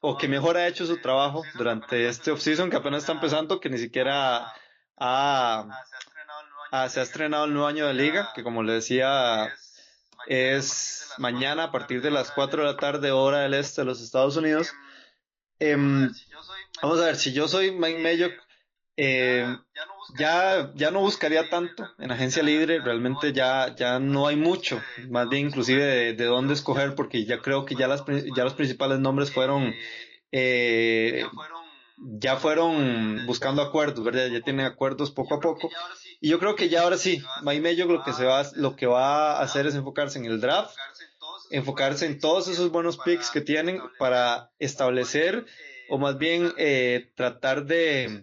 [0.00, 3.70] o que mejor ha hecho su trabajo durante este offseason que apenas está empezando, que
[3.70, 4.52] ni siquiera
[4.96, 5.66] ha,
[6.88, 9.52] se ha estrenado el nuevo año de liga, que como le decía
[10.28, 14.00] es mañana a partir de las 4 de la tarde hora del este de los
[14.00, 14.72] Estados Unidos.
[15.58, 16.12] Em,
[16.82, 18.32] vamos a ver, si yo soy Mike Mayock,
[18.96, 19.56] eh,
[20.18, 24.80] ya, ya no buscaría tanto en agencia libre, realmente ya, ya no hay mucho,
[25.10, 28.04] más bien inclusive de, de dónde escoger, porque ya creo que ya, las,
[28.34, 29.74] ya los principales nombres fueron,
[30.32, 31.26] eh,
[31.98, 34.28] ya fueron buscando acuerdos, ¿verdad?
[34.28, 35.70] Ya tienen acuerdos poco a poco.
[36.20, 39.38] Y yo creo que ya ahora sí, Mello lo que, se va, lo que va
[39.38, 40.74] a hacer es enfocarse en el draft,
[41.50, 45.44] enfocarse en todos esos buenos picks que tienen para establecer
[45.88, 48.22] o más bien eh, tratar de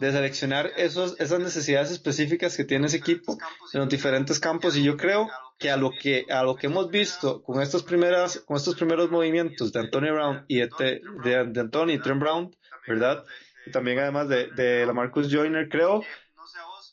[0.00, 3.36] de seleccionar esos, esas necesidades específicas que tiene ese equipo
[3.74, 4.74] en los diferentes campos.
[4.74, 8.40] Y yo creo que a lo que a lo que hemos visto con estos primeras
[8.46, 12.56] con estos primeros movimientos de Antonio Brown y de, de, de Anthony y Trent Brown
[12.88, 13.26] verdad
[13.66, 16.02] y también además de, de la Marcus Joyner creo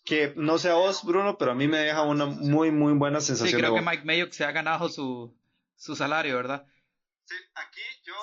[0.04, 3.58] que no sea vos Bruno pero a mí me deja una muy muy buena sensación
[3.58, 5.34] sí creo que Mike Mayock se ha ganado su
[5.78, 6.68] su salario verdad
[7.28, 7.36] Sí,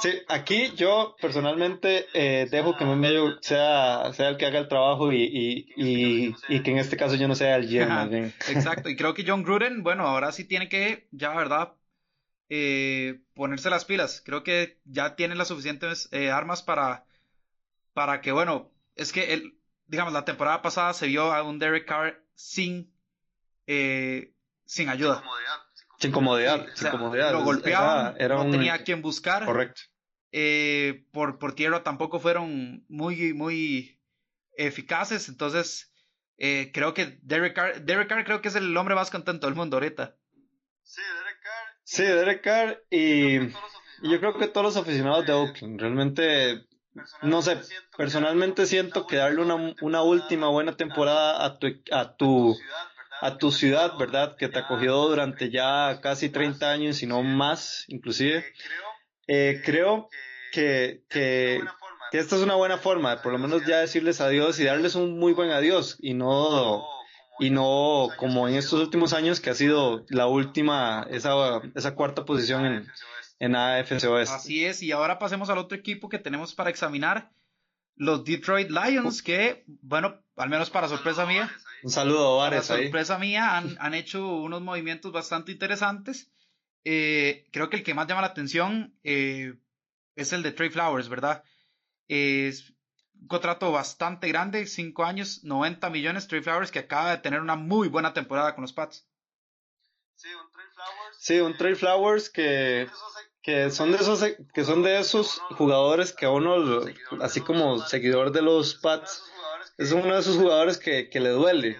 [0.04, 5.12] sí, aquí yo personalmente eh, dejo que medio sea, sea el que haga el trabajo
[5.12, 8.32] y, y, y, y que en este caso yo no sea el GM.
[8.48, 11.72] Exacto, y creo que John Gruden, bueno, ahora sí tiene que, ya, ¿verdad?
[12.50, 14.22] Eh, ponerse las pilas.
[14.24, 17.06] Creo que ya tiene las suficientes eh, armas para,
[17.94, 21.86] para que, bueno, es que, el, digamos, la temporada pasada se vio a un Derek
[21.86, 22.92] Carr sin,
[23.66, 24.34] eh,
[24.66, 25.22] sin ayuda.
[25.98, 27.32] Sin comodidad, sin comodidad.
[27.32, 29.46] Lo golpeaban, no tenía quien buscar.
[29.46, 29.80] Correcto.
[30.36, 34.00] Eh, por, por tierra tampoco fueron muy, muy
[34.56, 35.92] eficaces, entonces
[36.38, 39.54] eh, creo que Derek Carr, Derek Carr creo que es el hombre más contento del
[39.54, 40.16] mundo ahorita.
[40.82, 41.76] Sí, Derek Carr.
[41.84, 43.48] Sí, Derek Carr y,
[44.10, 46.66] yo creo que todos los aficionados de Oakland, realmente,
[47.22, 47.56] no sé,
[47.96, 52.56] personalmente siento que darle una, una última buena temporada a tu, a tu
[53.20, 54.36] a tu ciudad, ¿verdad?
[54.36, 58.44] Que te acogió durante ya casi 30 años, si no más, inclusive.
[59.26, 60.08] Eh, creo
[60.52, 61.62] que, que,
[62.10, 64.58] que, esta es una buena forma, por lo menos ya decirles adiós.
[64.60, 66.84] y darles un muy buen adiós y no
[67.40, 72.24] y no como en estos últimos años que ha sido la última, esa, esa cuarta
[72.24, 72.86] posición en,
[73.40, 77.32] en AFC Así es, y ahora pasemos al otro equipo que tenemos para examinar,
[77.96, 81.50] los Detroit Lions, que, bueno, al menos para sorpresa mía,
[81.84, 82.66] un saludo, Vares.
[82.66, 86.32] Para sorpresa mía, han, han, hecho unos movimientos bastante interesantes.
[86.84, 89.54] Eh, creo que el que más llama la atención eh,
[90.16, 91.42] es el de Trey Flowers, ¿verdad?
[92.08, 97.56] un contrato bastante grande, 5 años, 90 millones, Trey Flowers, que acaba de tener una
[97.56, 99.08] muy buena temporada con los Pats.
[100.14, 101.16] Sí, un Trey Flowers.
[101.18, 102.88] Sí, un Trey Flowers que,
[103.42, 106.84] que son de esos que son de esos jugadores que a uno,
[107.20, 109.22] así como seguidor de los Pats,
[109.78, 111.78] es uno de esos jugadores que, que le duele,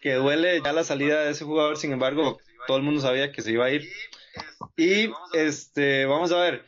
[0.00, 3.42] que, duele ya la salida de ese jugador, sin embargo, todo el mundo sabía que
[3.42, 3.88] se iba a ir.
[4.76, 6.64] Y este, vamos a ver,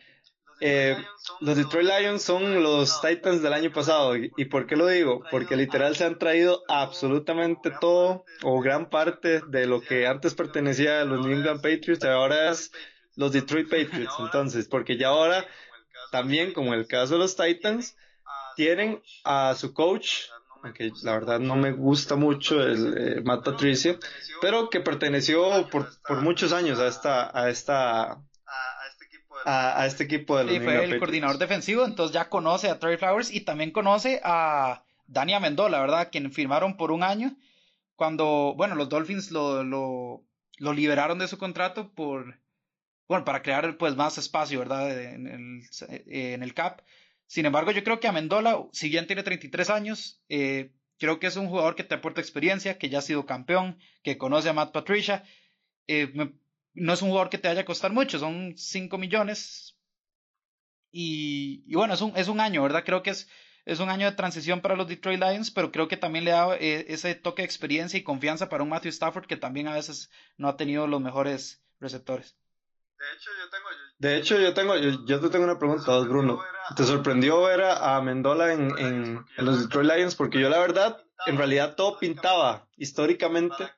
[0.61, 0.97] eh,
[1.41, 4.15] los Detroit Lions son los Titans del año pasado.
[4.17, 5.23] ¿Y por qué lo digo?
[5.31, 11.03] Porque literal se han traído absolutamente todo o gran parte de lo que antes pertenecía
[11.03, 12.73] a los New England Patriots y ahora es
[13.17, 14.15] los Detroit Patriots.
[14.19, 15.45] Entonces, porque ya ahora,
[16.11, 17.97] también como el caso de los Titans,
[18.57, 20.29] tienen a su coach,
[20.67, 23.99] aunque la verdad no me gusta mucho el eh, Matt Patricia,
[24.41, 28.19] pero que perteneció por, por muchos años a esta, a esta
[29.45, 32.97] a, este equipo de los Sí, fue el coordinador defensivo, entonces ya conoce a Trey
[32.97, 36.09] Flowers y también conoce a Dani Amendola, ¿verdad?
[36.11, 37.37] Quien firmaron por un año
[37.95, 40.25] cuando, bueno, los Dolphins lo, lo,
[40.59, 42.41] lo liberaron de su contrato por,
[43.09, 44.99] bueno, para crear pues más espacio, ¿verdad?
[45.01, 45.63] En el,
[46.07, 46.81] en el cap.
[47.27, 51.37] Sin embargo, yo creo que Amendola, si bien tiene 33 años, eh, creo que es
[51.37, 54.73] un jugador que te aporta experiencia, que ya ha sido campeón, que conoce a Matt
[54.73, 55.25] Patricia.
[55.89, 56.13] Eh,
[56.75, 59.77] no es un jugador que te vaya a costar mucho, son 5 millones.
[60.93, 62.85] Y, bueno, es un, es un año, ¿verdad?
[62.85, 63.29] Creo que es,
[63.65, 66.57] es un año de transición para los Detroit Lions, pero creo que también le da
[66.57, 70.11] eh, ese toque de experiencia y confianza para un Matthew Stafford que también a veces
[70.37, 72.37] no ha tenido los mejores receptores.
[72.99, 76.43] De hecho, yo tengo, de hecho, yo tengo, yo, te tengo una pregunta, Bruno.
[76.77, 80.15] ¿Te sorprendió ver a, Mendola en, en, en, los Detroit Lions?
[80.15, 83.71] Porque yo la verdad, en realidad todo pintaba históricamente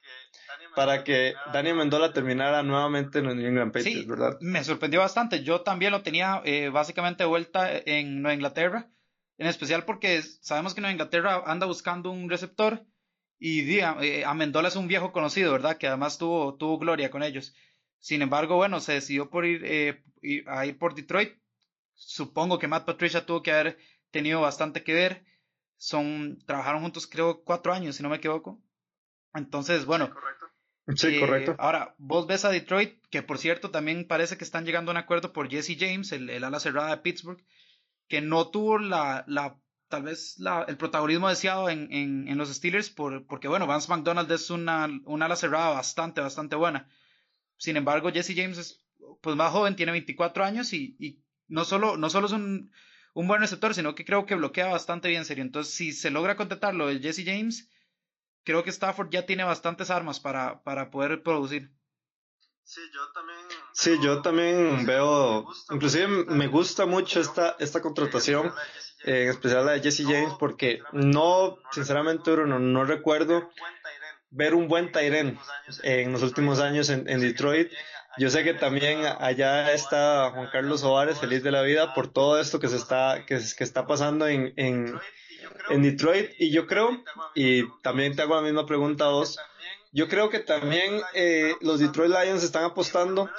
[0.75, 4.39] para que Daniel Mendola terminara nuevamente en los New England Patriots, ¿verdad?
[4.41, 5.43] Me sorprendió bastante.
[5.43, 8.89] Yo también lo tenía eh, básicamente de vuelta en Nueva Inglaterra,
[9.39, 12.85] en especial porque sabemos que Nueva Inglaterra anda buscando un receptor
[13.41, 15.79] y eh, Amendola es un viejo conocido, ¿verdad?
[15.79, 17.55] Que además tuvo, tuvo gloria con ellos.
[17.99, 20.03] Sin embargo, bueno, se decidió por ir, eh,
[20.47, 21.37] a ir por Detroit.
[21.95, 23.79] Supongo que Matt Patricia tuvo que haber
[24.11, 25.25] tenido bastante que ver.
[25.77, 28.61] Son, trabajaron juntos creo cuatro años, si no me equivoco.
[29.35, 30.13] Entonces, bueno,
[30.97, 31.55] Sí, eh, correcto.
[31.59, 34.99] Ahora, vos ves a Detroit, que por cierto también parece que están llegando a un
[34.99, 37.45] acuerdo por Jesse James, el, ala cerrada de Pittsburgh,
[38.09, 39.59] que no tuvo la, la
[39.89, 43.91] tal vez la, el protagonismo deseado en, en, en, los Steelers, por, porque bueno, Vance
[43.91, 46.89] McDonald es una, una ala cerrada bastante, bastante buena.
[47.59, 48.85] Sin embargo, Jesse James es
[49.21, 52.73] pues más joven, tiene 24 años y, y no, solo, no solo es un,
[53.15, 55.43] un buen receptor, sino que creo que bloquea bastante bien serio.
[55.43, 57.69] Entonces, si se logra contratarlo de Jesse James,
[58.45, 61.71] creo que Stafford ya tiene bastantes armas para, para poder producir.
[62.63, 63.39] Sí, yo también.
[63.73, 68.53] Sí, yo también veo, inclusive me gusta mucho esta, esta contratación,
[69.05, 73.51] en especial la de Jesse James, porque no, sinceramente, Bruno, no recuerdo
[74.31, 75.39] ver un buen Tyren
[75.83, 77.71] en los últimos años en, en, Detroit.
[78.19, 82.41] Yo sé que también allá está Juan Carlos Ovares, feliz de la vida por todo
[82.41, 84.99] esto que se está, que, que está pasando en, en,
[85.71, 87.03] en Detroit y yo creo,
[87.35, 89.39] y también te hago la misma pregunta a vos,
[89.93, 93.31] yo creo que también eh, los Detroit Lions están apostando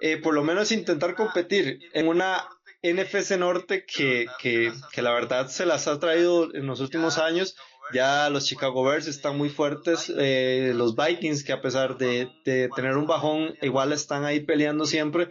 [0.00, 2.48] eh, por lo menos intentar competir en una
[2.82, 7.56] NFC Norte que, que, que, la verdad se las ha traído en los últimos años.
[7.92, 12.96] Ya los Chicago Bears están muy fuertes, eh, los Vikings que a pesar de, tener
[12.96, 15.30] un bajón igual están ahí peleando siempre.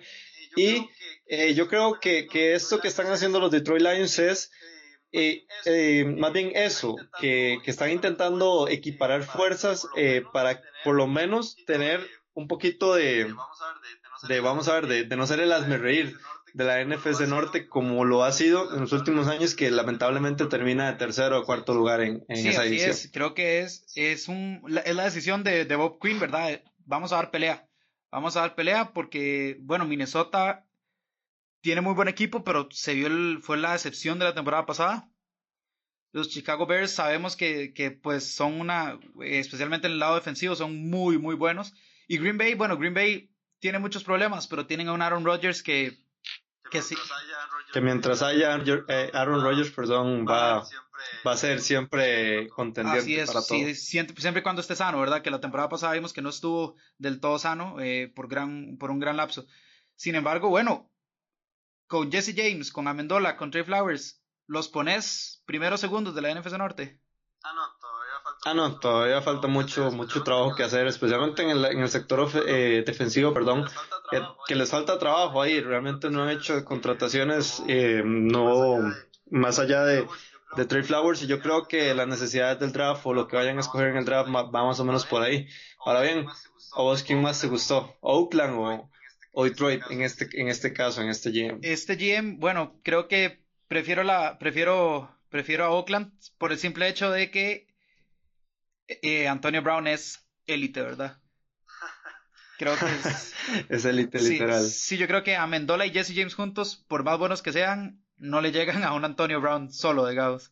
[0.56, 0.88] Y
[1.54, 4.52] yo creo que, que esto que están haciendo los Detroit Lions es
[5.12, 11.08] eh, eh, más bien eso, que, que, están intentando equiparar fuerzas eh, para por lo
[11.08, 13.34] menos tener un poquito de,
[14.28, 16.18] de vamos a ver, de, de no ser el hazme reír
[16.58, 20.92] de la NFC Norte como lo ha sido en los últimos años, que lamentablemente termina
[20.92, 22.92] de tercero o cuarto lugar en, en sí, esa así división.
[22.92, 23.10] Es.
[23.14, 26.64] Creo que es, es, un, la, es la decisión de, de Bob Quinn, ¿verdad?
[26.80, 27.70] Vamos a dar pelea.
[28.12, 30.66] Vamos a dar pelea porque, bueno, Minnesota
[31.62, 35.12] tiene muy buen equipo, pero se vio el, fue la decepción de la temporada pasada.
[36.12, 40.90] Los Chicago Bears sabemos que, que pues son una, especialmente en el lado defensivo, son
[40.90, 41.76] muy, muy buenos.
[42.08, 43.30] Y Green Bay, bueno, Green Bay
[43.60, 46.07] tiene muchos problemas, pero tienen a un Aaron Rodgers que,
[46.70, 46.96] que, sí.
[47.74, 48.58] Que mientras haya
[48.88, 50.64] eh, Aaron Rodgers, perdón, va,
[51.26, 53.46] va a ser siempre contendiente para todo.
[53.46, 55.22] Sí, siempre, siempre cuando esté sano, ¿verdad?
[55.22, 58.92] Que la temporada pasada vimos que no estuvo del todo sano eh, por, gran, por
[58.92, 59.46] un gran lapso.
[59.96, 60.92] Sin embargo, bueno,
[61.88, 66.54] con Jesse James, con Amendola, con Trey Flowers, ¿los pones primeros segundos de la NFC
[66.58, 67.02] Norte?
[67.44, 67.77] Ah, no,
[68.46, 72.30] ah, no, todavía falta mucho, mucho trabajo que hacer, especialmente en el, en el sector
[72.48, 73.66] eh, defensivo, perdón,
[74.12, 75.60] que, que, les falta trabajo ahí.
[75.60, 78.80] Realmente no han hecho contrataciones, eh, no
[79.30, 80.08] más allá de,
[80.56, 83.58] de Trey Flowers y yo creo que las necesidades del draft o lo que vayan
[83.58, 85.48] a escoger en el draft va más o menos por ahí.
[85.86, 86.26] Ahora bien,
[86.76, 87.96] ¿a vos quién más te gustó?
[88.02, 88.90] ¿Oakland o,
[89.32, 91.60] o Detroit en este, en este caso, en este GM?
[91.62, 97.12] Este GM, bueno, creo que prefiero la, prefiero, prefiero a Oakland por el simple hecho
[97.12, 97.67] de que
[98.88, 101.20] eh, Antonio Brown es élite, ¿verdad?
[102.58, 103.34] Creo que es.
[103.70, 104.64] es élite, literal.
[104.64, 108.04] Sí, yo creo que a Mendola y Jesse James juntos, por más buenos que sean,
[108.18, 110.52] no le llegan a un Antonio Brown solo, digamos.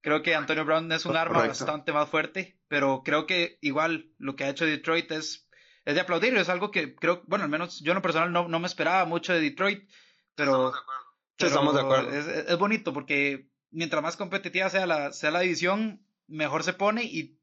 [0.00, 4.36] Creo que Antonio Brown es un arma bastante más fuerte, pero creo que igual lo
[4.36, 5.48] que ha hecho Detroit es,
[5.84, 8.48] es de aplaudir, es algo que creo, bueno, al menos yo en lo personal no,
[8.48, 9.88] no me esperaba mucho de Detroit,
[10.34, 10.72] pero,
[11.36, 12.12] estamos de acuerdo.
[12.12, 17.02] Es, es, bonito porque mientras más competitiva sea la, sea la división, mejor se pone
[17.02, 17.37] y,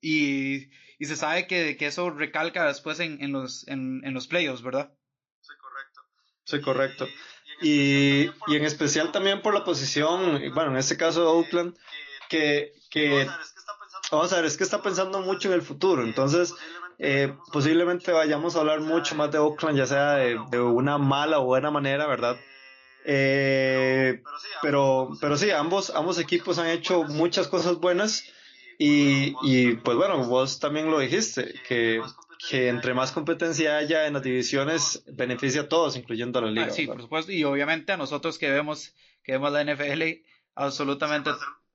[0.00, 4.26] y, y se sabe que, que, eso recalca después en, en los, en, en, los
[4.26, 4.92] playoffs, ¿verdad?
[5.40, 6.00] Sí, correcto.
[6.44, 7.08] Sí, correcto.
[7.60, 11.76] Y, y, en especial también por la posición, bueno, en este caso Oakland,
[12.28, 13.26] que, que
[14.12, 16.54] vamos a ver, es que está pensando mucho en el futuro, entonces
[16.98, 21.40] eh, posiblemente vayamos a hablar mucho más de Oakland, ya sea de, de una mala
[21.40, 22.36] o buena manera, ¿verdad?
[23.04, 24.22] Eh,
[24.62, 28.24] pero, pero sí, ambos, ambos equipos han hecho muchas cosas buenas
[28.78, 32.00] y, y pues bueno, vos también lo dijiste, que
[32.48, 36.66] que entre más competencia haya en las divisiones beneficia a todos, incluyendo a la liga.
[36.66, 40.02] Ah, sí, por supuesto, y obviamente a nosotros que vemos que vemos la NFL,
[40.54, 41.30] absolutamente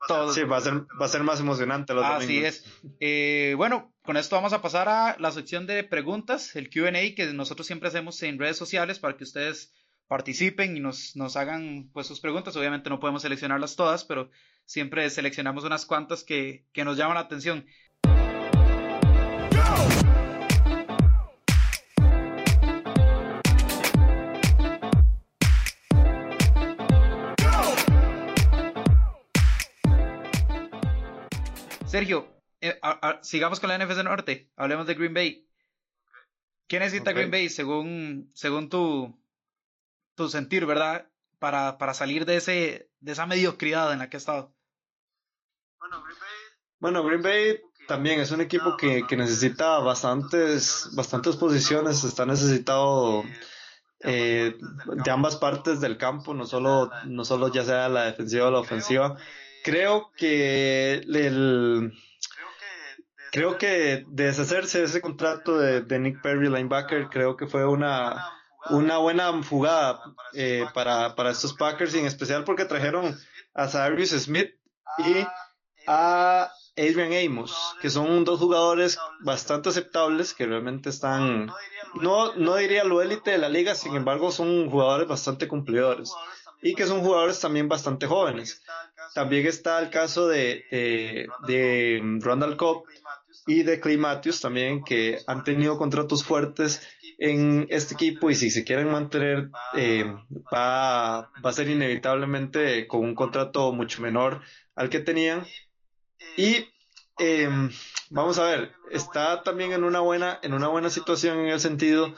[0.07, 0.33] todos.
[0.33, 2.65] Sí, va a ser, va a ser más emocionante los Así es.
[2.99, 7.31] Eh, bueno, con esto vamos a pasar a la sección de preguntas, el Q&A que
[7.33, 9.73] nosotros siempre hacemos en redes sociales para que ustedes
[10.07, 12.55] participen y nos, nos hagan pues sus preguntas.
[12.55, 14.29] Obviamente no podemos seleccionarlas todas, pero
[14.65, 17.65] siempre seleccionamos unas cuantas que, que nos llaman la atención.
[31.93, 32.27] Sergio,
[32.59, 32.79] eh,
[33.21, 34.49] sigamos con la NFC Norte.
[34.55, 35.47] Hablemos de Green Bay.
[36.65, 39.15] ¿Qué necesita Green Bay según, según tu,
[40.15, 41.09] tu sentir, verdad?
[41.39, 44.53] Para, para salir de, ese, de esa mediocridad en la que ha estado.
[45.79, 46.29] Bueno, Green Bay,
[46.79, 52.03] bueno, Green Bay también es un equipo que, que necesita bastantes, bastantes posiciones.
[52.03, 53.23] Está necesitado
[53.99, 54.57] eh,
[55.03, 58.59] de ambas partes del campo, no solo, no solo ya sea la defensiva o la
[58.59, 59.17] ofensiva
[59.63, 61.93] creo que el,
[63.31, 68.29] creo que deshacerse de ese contrato de, de, Nick Perry, linebacker, creo que fue una,
[68.69, 70.01] una buena jugada
[70.33, 73.17] eh, para, para estos Packers y en especial porque trajeron
[73.53, 74.51] a Cyrus Smith
[74.99, 75.25] y
[75.87, 81.51] a Adrian Amos, que son dos jugadores bastante aceptables que realmente están,
[82.01, 86.11] no, no diría lo élite de la liga, sin embargo son jugadores bastante cumplidores
[86.61, 88.63] y que son jugadores también bastante jóvenes.
[89.13, 92.85] También está el caso de, de, de Randall Cobb
[93.45, 96.81] y de Clay Matthews también, que han tenido contratos fuertes
[97.17, 100.05] en este equipo y si se quieren mantener eh,
[100.53, 104.41] va, va a ser inevitablemente con un contrato mucho menor
[104.75, 105.45] al que tenían.
[106.37, 106.67] Y
[107.19, 107.49] eh,
[108.09, 112.15] vamos a ver, está también en una buena, en una buena situación en el sentido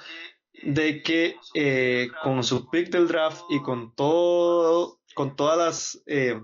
[0.63, 6.41] de que eh, con su pick del draft y con todo, con todas las, eh,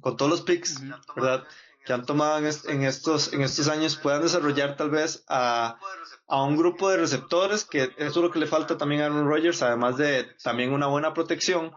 [0.00, 0.80] con todos los picks,
[1.14, 1.44] ¿verdad?
[1.86, 5.78] Que han tomado en, estos, en estos años puedan desarrollar tal vez a,
[6.26, 9.28] a un grupo de receptores, que eso es lo que le falta también a Aaron
[9.28, 11.72] Rodgers, además de también una buena protección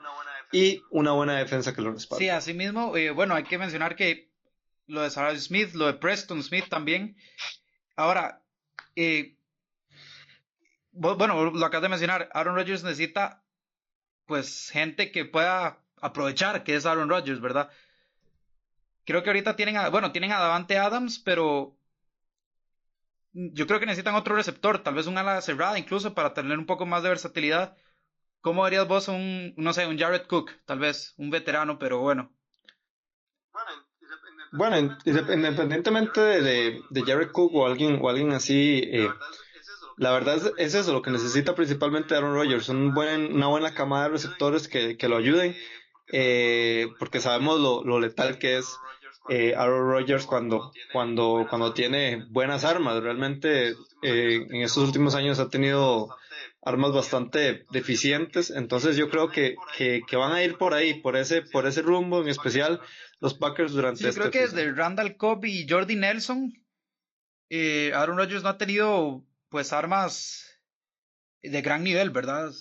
[0.51, 2.25] y una buena defensa que lo respalde.
[2.25, 4.29] Sí, así mismo, eh, bueno, hay que mencionar que
[4.87, 7.15] lo de Sarah Smith, lo de Preston Smith también.
[7.95, 8.41] Ahora,
[8.95, 9.37] eh,
[10.91, 13.43] bueno, lo acabas de mencionar, Aaron Rodgers necesita
[14.25, 17.69] pues gente que pueda aprovechar que es Aaron Rodgers, ¿verdad?
[19.09, 21.75] Creo que ahorita tienen a, bueno, tienen a Davante Adams, pero
[23.33, 26.67] yo creo que necesitan otro receptor, tal vez un ala cerrada incluso para tener un
[26.67, 27.75] poco más de versatilidad.
[28.41, 32.31] ¿Cómo verías vos un, no sé, un Jared Cook, tal vez, un veterano, pero bueno?
[34.51, 39.09] Bueno, independientemente de, de, Jared Cook o alguien, o alguien así, eh,
[39.97, 43.73] la verdad es, es, eso lo que necesita principalmente Aaron Rodgers, un buen, una buena
[43.73, 45.57] camada de receptores que, que lo ayuden,
[46.11, 48.77] eh, porque sabemos lo, lo, letal que es
[49.27, 53.01] eh, Aaron Rodgers cuando, cuando, cuando tiene buenas armas.
[53.01, 56.09] Realmente eh, en estos últimos años ha tenido
[56.61, 61.15] armas bastante deficientes, entonces yo creo que, que, que, van a ir por ahí, por
[61.15, 62.81] ese, por ese rumbo en especial
[63.19, 66.53] los Packers durante sí, Yo creo este que desde Randall Cobb y Jordi Nelson,
[67.49, 70.61] eh, Aaron Rodgers no ha tenido pues armas
[71.41, 72.51] de gran nivel, ¿verdad?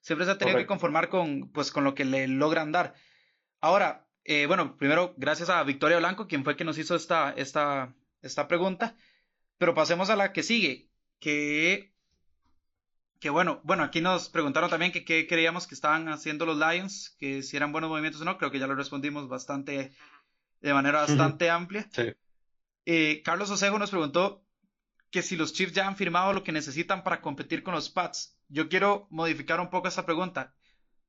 [0.00, 2.94] siempre se ha tenido que conformar con, pues, con lo que le logran dar.
[3.60, 7.92] Ahora, Eh, bueno, primero, gracias a Victoria Blanco, quien fue que nos hizo esta, esta,
[8.22, 8.94] esta pregunta.
[9.58, 11.92] Pero pasemos a la que sigue, que,
[13.18, 17.16] que bueno, bueno, aquí nos preguntaron también que qué creíamos que estaban haciendo los Lions,
[17.18, 19.96] que si eran buenos movimientos o no, creo que ya lo respondimos bastante,
[20.60, 21.88] de manera bastante amplia.
[21.90, 22.12] Sí.
[22.86, 24.46] Eh, Carlos Osejo nos preguntó
[25.10, 28.38] que si los Chiefs ya han firmado lo que necesitan para competir con los Pats.
[28.46, 30.54] Yo quiero modificar un poco esa pregunta.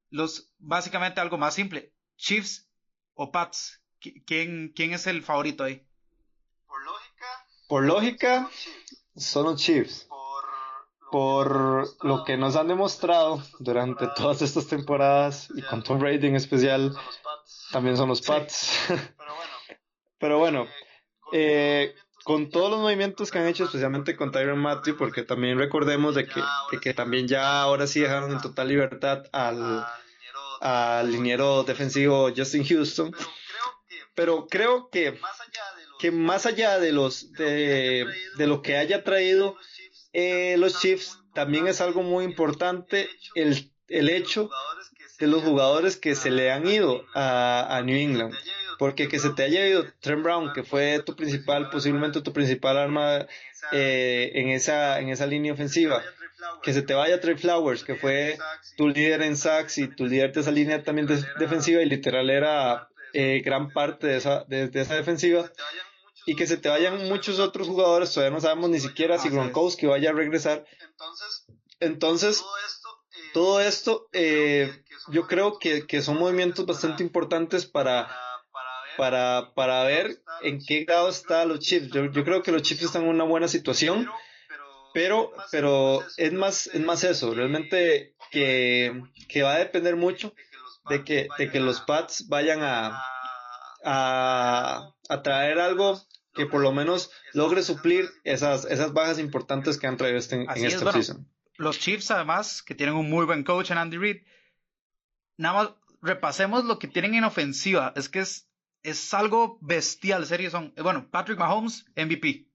[0.09, 1.93] Los, básicamente algo más simple.
[2.17, 2.70] Chiefs
[3.15, 3.81] o Pats.
[4.25, 5.85] ¿Quién, quién es el favorito ahí?
[6.67, 7.25] Por lógica.
[7.67, 8.49] Por lógica,
[9.15, 10.07] son los Chiefs.
[11.11, 16.35] Por lo que nos han demostrado durante todas estas temporadas y con Tom Brady en
[16.35, 16.95] especial,
[17.71, 18.79] también son los Pats.
[20.17, 20.67] Pero bueno,
[21.33, 21.93] eh,
[22.23, 26.27] con todos los movimientos que han hecho, especialmente con Tyron Matthew, porque también recordemos de
[26.27, 26.41] que,
[26.79, 29.85] que también ya ahora sí dejaron en total libertad al,
[30.61, 33.13] al liniero defensivo Justin Houston.
[34.15, 35.19] Pero creo que,
[35.99, 38.05] que más allá de los de,
[38.37, 39.57] de lo que haya traído
[40.13, 44.49] eh, los Chiefs, también es algo muy importante el, el hecho
[45.19, 48.33] de los jugadores que se le han ido a, a New England.
[48.77, 52.77] porque que se te haya ido Trent Brown, que fue tu principal, posiblemente tu principal
[52.77, 53.27] arma
[53.71, 56.03] eh, en, esa, en esa línea ofensiva,
[56.63, 58.37] que se te vaya Trey Flowers, que fue
[58.77, 61.07] tu líder en sacks y tu líder de esa línea también
[61.39, 65.51] defensiva y literal era eh, gran parte de esa, de, esa defensiva,
[66.25, 69.87] y que se te vayan muchos otros jugadores, todavía no sabemos ni siquiera si Gronkowski
[69.87, 70.65] vaya a regresar.
[71.79, 72.43] Entonces,
[73.33, 78.09] todo esto, eh, yo creo que, que son movimientos bastante importantes para
[78.97, 81.89] para, para ver en qué grado están los Chiefs.
[81.91, 84.07] Yo, yo, creo que los Chiefs están en una buena situación,
[84.93, 90.33] pero, pero es más, es más eso, realmente que, que va a depender mucho
[90.89, 93.03] de que, de que los Pats vayan a,
[93.83, 96.01] a, a traer algo
[96.33, 100.65] que por lo menos logre suplir esas, esas bajas importantes que han traído este, en
[100.65, 101.27] esta season.
[101.57, 104.23] Los Chiefs, además, que tienen un muy buen coach en Andy Reid,
[105.37, 107.93] nada más repasemos lo que tienen en ofensiva.
[107.95, 108.51] Es que es
[108.83, 110.49] es algo bestial, serio.
[110.49, 112.47] Son, eh, bueno, Patrick Mahomes, MVP.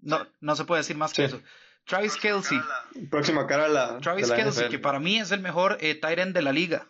[0.00, 1.42] No, no se puede decir más que eso.
[1.86, 2.60] Travis Kelsey.
[3.10, 3.98] Próxima cara a la.
[3.98, 6.88] Travis Kelsey, que para mí es el mejor eh, de la liga.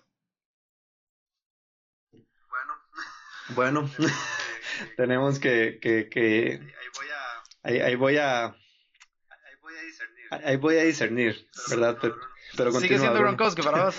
[3.55, 3.86] Bueno.
[3.88, 3.90] Bueno.
[4.97, 5.78] Tenemos que.
[5.80, 6.61] que, que...
[6.61, 7.42] Ahí voy a.
[7.62, 8.44] Ahí, ahí, voy a.
[8.47, 10.26] Ahí voy a discernir.
[10.30, 11.99] Ahí voy a discernir, ¿verdad?
[12.01, 12.16] Pero,
[12.57, 13.97] pero Sigue siendo Gronkowski para vos.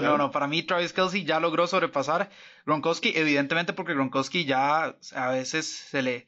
[0.00, 2.30] no, no, para mí Travis Kelsey ya logró sobrepasar
[2.66, 6.26] Gronkowski, evidentemente porque Gronkowski ya a veces se le,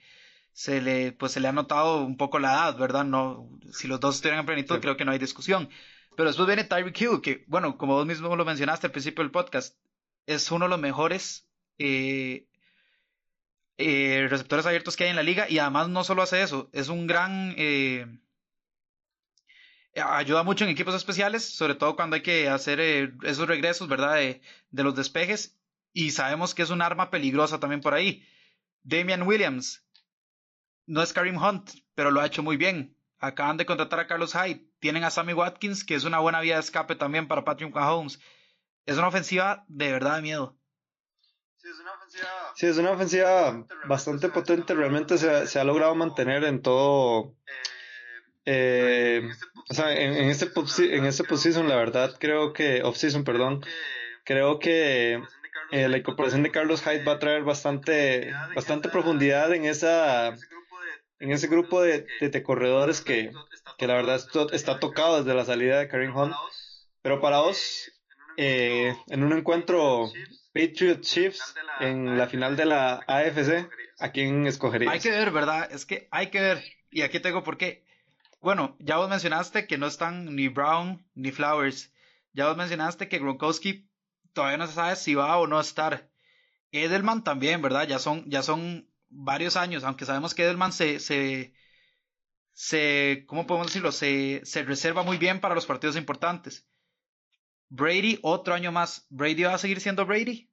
[0.52, 3.04] se le, pues se le ha notado un poco la edad, ¿verdad?
[3.04, 5.68] No, si los dos estuvieran en plenitud, creo que no hay discusión.
[6.16, 9.30] Pero después viene Tyreek Hill, que, bueno, como vos mismo lo mencionaste al principio del
[9.30, 9.76] podcast,
[10.26, 11.48] es uno de los mejores
[11.78, 12.46] eh,
[13.78, 16.88] eh, receptores abiertos que hay en la liga y además no solo hace eso, es
[16.88, 18.06] un gran eh,
[19.94, 22.80] ayuda mucho en equipos especiales, sobre todo cuando hay que hacer
[23.24, 24.16] esos regresos, ¿verdad?
[24.16, 24.40] De,
[24.70, 25.56] de, los despejes.
[25.92, 28.26] Y sabemos que es un arma peligrosa también por ahí.
[28.82, 29.84] Damian Williams.
[30.86, 32.96] No es Karim Hunt, pero lo ha hecho muy bien.
[33.18, 34.66] Acaban de contratar a Carlos Hyde.
[34.80, 38.18] Tienen a Sammy Watkins, que es una buena vía de escape también para Patrick Mahomes.
[38.84, 40.58] Es una ofensiva de verdad de miedo.
[41.56, 44.74] Sí, es una ofensiva, sí, es una ofensiva bastante potente.
[44.74, 47.36] Realmente se, se ha logrado mantener en todo.
[48.44, 49.30] Eh, eh,
[49.68, 50.50] o sea, en, en este
[50.96, 53.64] en este position, la verdad, creo que, off-season, perdón,
[54.24, 55.22] creo que
[55.70, 60.34] eh, la incorporación de Carlos Hyde va a traer bastante, bastante profundidad en esa,
[61.22, 62.04] en ese grupo de,
[62.42, 63.30] corredores que,
[63.78, 64.20] que la verdad
[64.52, 66.34] está tocado desde la salida de Karim Hunt.
[67.00, 67.92] Pero para vos,
[68.36, 70.10] eh, en un encuentro
[70.52, 73.70] Patriot Chiefs en la final de la AFC,
[74.00, 74.92] ¿a quién escogerías?
[74.92, 75.70] Hay que ver, ¿verdad?
[75.70, 76.64] Es que hay que ver.
[76.90, 77.84] Y aquí tengo por qué.
[78.40, 81.92] Bueno, ya vos mencionaste que no están ni Brown ni Flowers.
[82.32, 83.88] Ya vos mencionaste que Gronkowski
[84.32, 86.08] todavía no se sabe si va o no a estar.
[86.72, 87.86] Edelman también, ¿verdad?
[87.86, 91.54] Ya son, ya son varios años, aunque sabemos que Edelman se, se,
[92.52, 93.92] se ¿cómo podemos decirlo?
[93.92, 96.66] Se, se reserva muy bien para los partidos importantes.
[97.68, 99.06] Brady, otro año más.
[99.08, 100.50] ¿Brady va a seguir siendo Brady?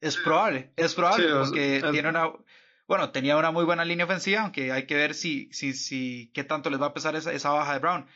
[0.00, 2.32] Es probable, es probable, porque tiene una,
[2.86, 6.42] bueno, tenía una muy buena línea ofensiva, aunque hay que ver si, si, si, qué
[6.42, 8.06] tanto les va a pesar esa, esa baja de Brown.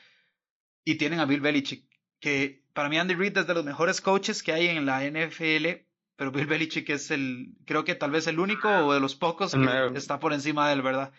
[0.82, 1.88] Y tienen a Bill Belichick,
[2.20, 5.86] que para mí Andy Reid es de los mejores coaches que hay en la NFL,
[6.16, 9.52] pero Bill Belichick es el, creo que tal vez el único o de los pocos
[9.52, 11.12] que está por encima de él, ¿verdad?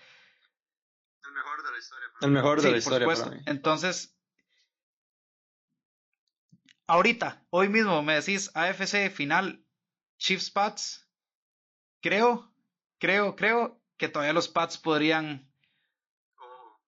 [1.23, 2.07] El mejor de la historia.
[2.21, 3.05] El mejor de la historia.
[3.05, 3.43] Por supuesto.
[3.49, 4.15] Entonces,
[6.87, 9.65] ahorita, hoy mismo me decís AFC final,
[10.17, 11.09] Chiefs Pats,
[12.01, 12.53] creo,
[12.99, 15.51] creo, creo que todavía los Pats podrían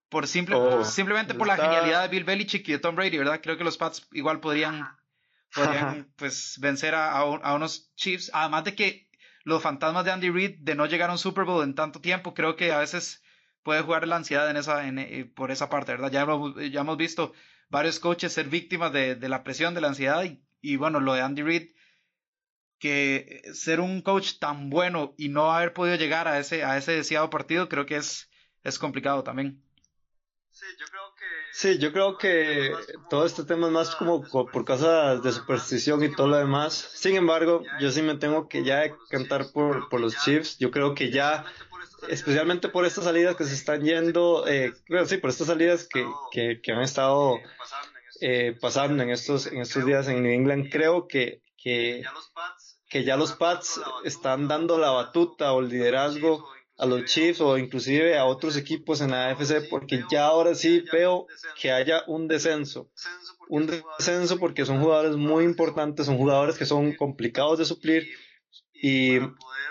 [0.10, 3.42] por simple, oh, simplemente por la genialidad de Bill Belichick y de Tom Brady, ¿verdad?
[3.42, 4.88] Creo que los Pats igual podrían,
[5.54, 9.10] podrían pues vencer a, a, unos Chiefs, además de que
[9.44, 12.34] los fantasmas de Andy Reid de no llegar a un Super Bowl en tanto tiempo,
[12.34, 13.24] creo que a veces
[13.64, 16.12] puede jugar la ansiedad en esa, en, eh, por esa parte, ¿verdad?
[16.12, 17.34] Ya hemos, ya hemos visto
[17.70, 21.14] varios coaches ser víctimas de, de la presión, de la ansiedad y, y bueno, lo
[21.14, 21.72] de Andy Reid
[22.80, 26.92] que ser un coach tan bueno y no haber podido llegar a ese, a ese
[26.92, 28.30] deseado partido creo que es,
[28.64, 29.64] es complicado también.
[30.52, 31.07] Sí, yo creo
[32.20, 32.72] que...
[33.10, 36.92] todo este tema es más como por cosas de superstición y todo lo demás.
[36.94, 40.60] Sin embargo, yo sí me tengo que ya cantar por, por los Chiefs.
[40.60, 41.46] Yo creo que ya,
[42.10, 44.74] especialmente por estas salidas que se están yendo, eh,
[45.06, 47.40] sí, por estas salidas que, que, que han estado
[48.22, 52.04] eh, pasando en estos, en estos días en New England, creo que, que,
[52.88, 56.48] que ya los Pats están dando la batuta o el liderazgo
[56.78, 60.84] a los Chiefs o inclusive a otros equipos en la AFC porque ya ahora sí
[60.92, 61.28] veo
[61.60, 62.92] que haya un descenso.
[63.50, 63.68] Un
[63.98, 68.08] descenso porque son jugadores muy importantes, son jugadores que son complicados de suplir
[68.74, 69.18] y,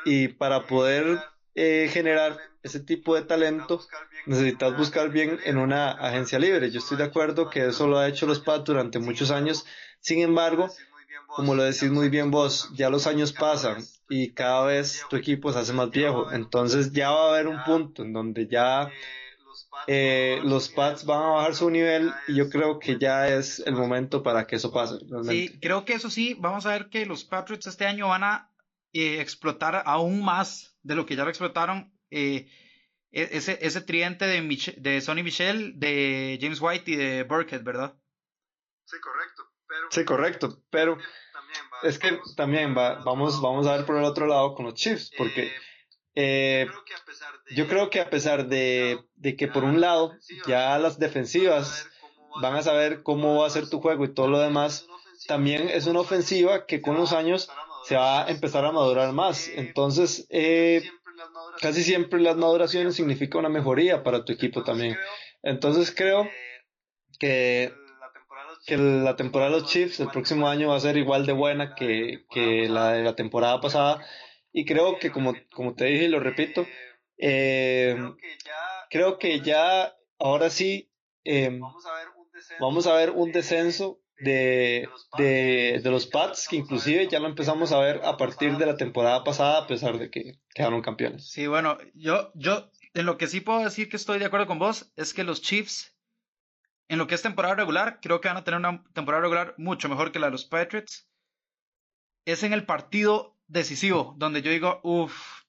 [0.04, 1.20] y para poder
[1.54, 3.80] eh, generar ese tipo de talento
[4.26, 6.70] necesitas buscar bien en una agencia libre.
[6.70, 9.64] Yo estoy de acuerdo que eso lo ha hecho los Pats durante muchos años.
[10.00, 10.68] Sin embargo,
[11.28, 15.52] como lo decís muy bien vos, ya los años pasan y cada vez tu equipo
[15.52, 16.30] se hace más viejo.
[16.32, 18.90] Entonces ya va a haber un punto en donde ya
[19.86, 23.74] eh, los Pats van a bajar su nivel y yo creo que ya es el
[23.74, 24.98] momento para que eso pase.
[25.24, 28.52] Sí, creo que eso sí, vamos a ver que los Patriots este año van a
[28.92, 31.92] eh, explotar aún más de lo que ya lo explotaron.
[32.10, 32.48] Eh,
[33.12, 37.96] e-, ese, ese tridente de, de Sonny Michel, de James White y de Burkett, ¿verdad?
[38.84, 39.42] Sí, correcto.
[39.68, 40.98] Pero, sí, correcto, pero
[41.82, 45.10] es que también va, vamos, vamos a ver por el otro lado con los Chiefs,
[45.16, 45.52] porque
[46.14, 46.66] eh,
[47.54, 50.14] yo creo que a pesar de, de que por un lado
[50.46, 51.88] ya las defensivas
[52.40, 54.86] van a saber cómo va a ser tu juego y todo lo demás,
[55.26, 57.48] también es una ofensiva que con los años
[57.84, 59.48] se va a empezar a madurar más.
[59.48, 60.82] Entonces, eh,
[61.60, 64.96] casi siempre las maduraciones significa una mejoría para tu equipo también.
[65.42, 66.28] Entonces creo
[67.18, 67.72] que
[68.66, 71.74] que la temporada de los Chiefs el próximo año va a ser igual de buena
[71.74, 74.04] que, que la de la temporada pasada.
[74.52, 76.66] Y creo que, como, como te dije y lo repito,
[77.18, 77.96] eh,
[78.90, 80.90] creo que ya ahora sí
[81.24, 81.60] eh,
[82.58, 84.88] vamos a ver un descenso de,
[85.18, 88.76] de, de, los Pats, que inclusive ya lo empezamos a ver a partir de la
[88.76, 91.30] temporada pasada, a pesar de que quedaron campeones.
[91.30, 94.58] Sí, bueno, yo, yo en lo que sí puedo decir que estoy de acuerdo con
[94.58, 95.95] vos es que los Chiefs
[96.88, 99.88] en lo que es temporada regular, creo que van a tener una temporada regular mucho
[99.88, 101.08] mejor que la de los Patriots.
[102.24, 105.42] Es en el partido decisivo, donde yo digo, uff,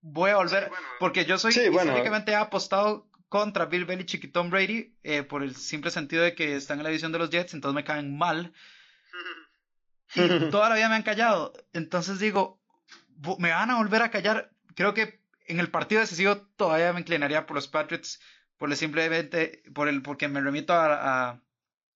[0.00, 4.94] voy a volver, porque yo soy sí, históricamente apostado contra Bill Belichick y Tom Brady
[5.02, 7.74] eh, por el simple sentido de que están en la división de los Jets, entonces
[7.74, 8.52] me caen mal.
[10.16, 11.52] Y toda la vida me han callado.
[11.72, 12.60] Entonces digo,
[13.38, 14.52] me van a volver a callar.
[14.76, 18.20] Creo que en el partido decisivo todavía me inclinaría por los Patriots
[18.64, 21.38] por simplemente por el porque me remito a,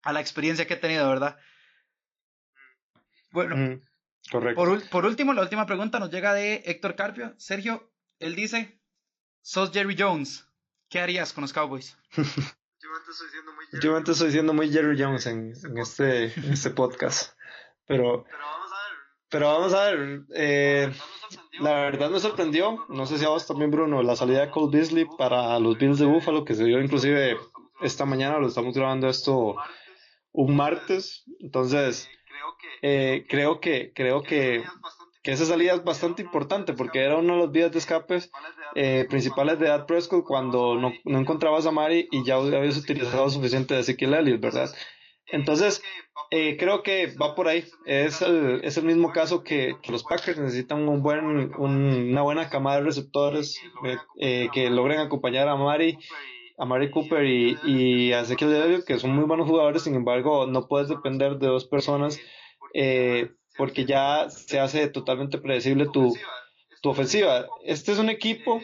[0.01, 1.37] a, la experiencia que he tenido, ¿verdad?
[3.29, 3.79] Bueno,
[4.31, 4.55] correcto.
[4.55, 7.35] Por, por, último, la última pregunta nos llega de Héctor Carpio.
[7.37, 8.81] Sergio, él dice,
[9.43, 10.47] sos Jerry Jones,
[10.89, 11.95] ¿qué harías con los Cowboys?
[13.83, 17.37] Yo antes estoy siendo muy Jerry Jones en, en este, en este podcast,
[17.85, 18.25] pero,
[19.29, 20.91] pero vamos a ver, eh,
[21.59, 24.75] la verdad me sorprendió, no sé si a vos también Bruno, la salida de Cole
[24.75, 27.37] Beasley para los Bills de Buffalo, que se dio inclusive
[27.81, 29.55] esta mañana, lo estamos grabando esto
[30.31, 32.09] un martes, entonces
[32.81, 34.63] eh, creo que creo que,
[35.23, 38.31] que esa salida es bastante importante porque era una de las vías de escapes
[38.75, 43.29] eh, principales de Ed Prescott cuando no, no encontrabas a Mari y ya habías utilizado
[43.29, 44.69] suficiente de Ezequiel Elliott, ¿verdad?
[45.31, 45.81] Entonces,
[46.31, 47.65] eh, creo que va por ahí.
[47.85, 52.77] Es el, es el mismo caso que, los Packers necesitan un buen, una buena camada
[52.77, 55.97] de receptores eh, eh, que logren acompañar a Mari,
[56.57, 59.83] a Mari Cooper y, a Ezekiel Elliott, que son muy buenos jugadores.
[59.83, 62.19] Sin embargo, no puedes depender de dos personas
[63.57, 66.13] porque ya se hace totalmente predecible tu,
[66.81, 67.47] tu ofensiva.
[67.63, 68.61] Este es un equipo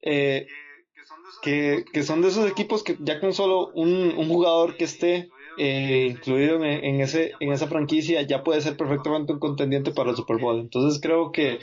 [0.00, 5.28] que, que son de esos equipos que ya con solo un, un jugador que esté
[5.58, 10.16] eh, incluido en, ese, en esa franquicia ya puede ser perfectamente un contendiente para el
[10.16, 10.58] Super Bowl.
[10.60, 11.60] Entonces creo que,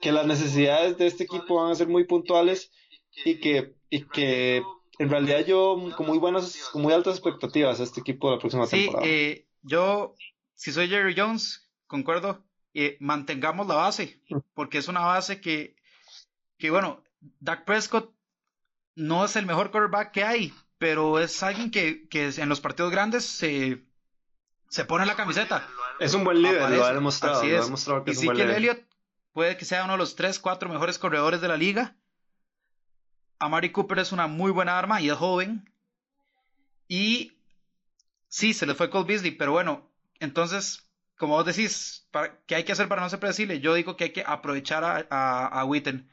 [0.00, 2.72] que las necesidades de este equipo van a ser muy puntuales
[3.24, 4.62] y que, y que
[4.98, 8.40] en realidad yo con muy buenas, con muy altas expectativas a este equipo de la
[8.40, 9.06] próxima temporada.
[9.06, 10.14] Eh, yo,
[10.54, 12.44] si soy Jerry Jones, concuerdo,
[12.74, 14.38] eh, mantengamos la base, mm.
[14.54, 15.74] porque es una base que,
[16.58, 17.02] que, bueno,
[17.40, 18.14] Dak Prescott
[18.94, 22.90] no es el mejor quarterback que hay, pero es alguien que, que en los partidos
[22.90, 23.84] grandes se,
[24.70, 25.68] se pone la camiseta.
[25.98, 27.38] Es un buen líder, lo ha demostrado.
[27.38, 27.52] Así es.
[27.52, 28.82] Lo ha demostrado que y es un Elliott
[29.34, 31.96] puede que sea uno de los 3, 4 mejores corredores de la liga.
[33.38, 35.70] Amari Cooper es una muy buena arma y es joven.
[36.88, 37.38] Y
[38.28, 39.86] sí, se le fue Cole Beasley, pero bueno,
[40.18, 42.08] entonces, como vos decís,
[42.46, 43.60] ¿qué hay que hacer para no ser predecible?
[43.60, 46.10] Yo digo que hay que aprovechar a, a, a Witten.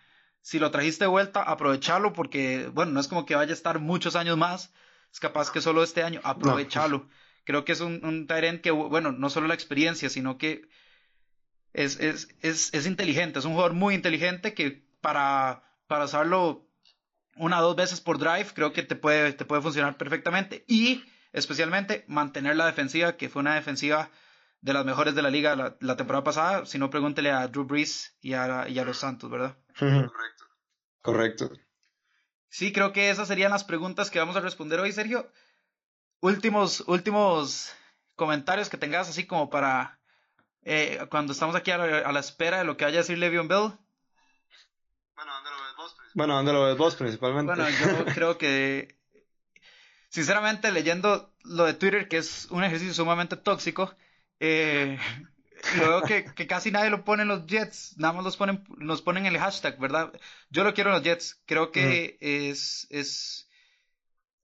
[0.47, 3.79] Si lo trajiste de vuelta, aprovecharlo porque, bueno, no es como que vaya a estar
[3.79, 4.71] muchos años más.
[5.11, 7.09] Es capaz que solo este año, aprovecharlo.
[7.43, 10.69] Creo que es un, un Tyrant que, bueno, no solo la experiencia, sino que
[11.73, 13.39] es, es, es, es inteligente.
[13.39, 16.65] Es un jugador muy inteligente que para, para usarlo
[17.35, 20.63] una o dos veces por drive, creo que te puede, te puede funcionar perfectamente.
[20.65, 24.11] Y especialmente mantener la defensiva, que fue una defensiva
[24.61, 26.65] de las mejores de la liga la, temporada pasada.
[26.65, 29.57] Si no, pregúntele a Drew Brees y a, y a los Santos, ¿verdad?
[29.77, 30.45] Correcto.
[31.01, 31.51] Correcto.
[32.49, 35.31] Sí, creo que esas serían las preguntas que vamos a responder hoy, Sergio.
[36.19, 37.73] Últimos, últimos
[38.15, 39.99] comentarios que tengas así como para
[40.63, 43.71] eh, cuando estamos aquí a la, espera de lo que vaya a decir Le'Veon Bell.
[45.15, 45.95] Bueno, ¿dónde lo ves vos?
[46.13, 47.53] Bueno, ¿dónde lo ves vos principalmente?
[47.53, 48.97] Bueno, yo creo que
[50.09, 53.95] sinceramente, leyendo lo de Twitter, que es un ejercicio sumamente tóxico,
[54.39, 54.99] eh,
[55.77, 58.63] lo veo que, que, casi nadie lo pone en los Jets, nada más los ponen,
[58.77, 60.11] nos ponen el hashtag, ¿verdad?
[60.49, 63.49] Yo lo quiero en los Jets, creo que es, es,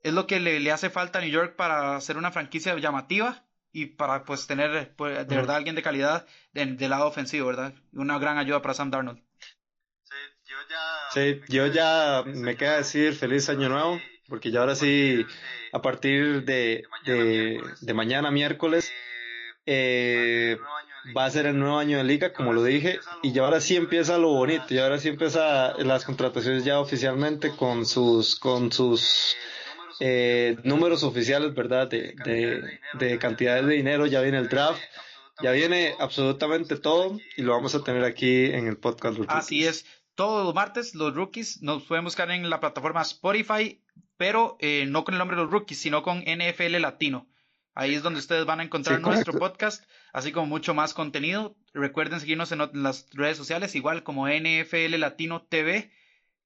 [0.01, 3.45] es lo que le, le, hace falta a New York para hacer una franquicia llamativa
[3.71, 7.73] y para pues tener pues, de verdad alguien de calidad del lado ofensivo, ¿verdad?
[7.93, 9.21] Una gran ayuda para Sam Darnold.
[10.03, 14.75] Sí, yo ya, sí, yo ya me queda decir feliz año nuevo porque ya ahora
[14.75, 15.25] sí,
[15.71, 18.91] a partir de, de, mañana miércoles,
[19.65, 20.57] eh,
[21.15, 23.75] va a ser el nuevo año de liga, como lo dije, y ya ahora sí
[23.75, 29.35] empieza lo bonito, y ahora sí empieza las contrataciones ya oficialmente con sus, con sus
[29.99, 31.87] eh, números oficiales, ¿verdad?
[31.87, 34.81] De, de, de cantidades de dinero, ya viene el draft.
[35.41, 39.17] Ya viene absolutamente todo y lo vamos a tener aquí en el podcast.
[39.27, 39.85] Así es.
[40.15, 43.81] Todos los martes los rookies nos pueden buscar en la plataforma Spotify,
[44.15, 47.27] pero eh, no con el nombre de los rookies, sino con NFL Latino.
[47.75, 51.55] Ahí es donde ustedes van a encontrar nuestro podcast, así como mucho más contenido.
[51.73, 55.91] Recuerden seguirnos en las redes sociales, igual como NFL Latino TV.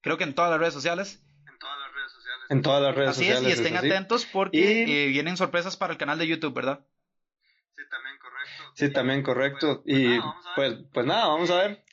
[0.00, 1.22] Creo que en todas las redes sociales.
[1.46, 2.46] En todas las redes sociales.
[2.48, 3.36] En todas las redes sociales.
[3.40, 6.80] Así es, y estén atentos porque eh, vienen sorpresas para el canal de YouTube, ¿verdad?
[7.76, 8.72] Sí, también correcto.
[8.74, 9.82] Sí, también correcto.
[9.84, 10.20] Pues, y
[10.54, 11.84] pues, pues nada, vamos a ver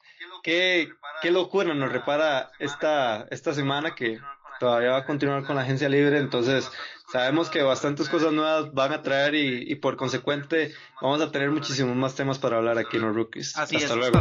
[0.44, 0.90] qué,
[1.22, 4.22] qué locura nos repara esta, esta semana que
[4.60, 6.72] todavía va a continuar con la agencia libre, entonces
[7.16, 11.50] sabemos que bastantes cosas nuevas van a traer y, y por consecuente vamos a tener
[11.50, 13.58] muchísimos más temas para hablar aquí en los rookies.
[13.58, 14.20] Así Hasta luego.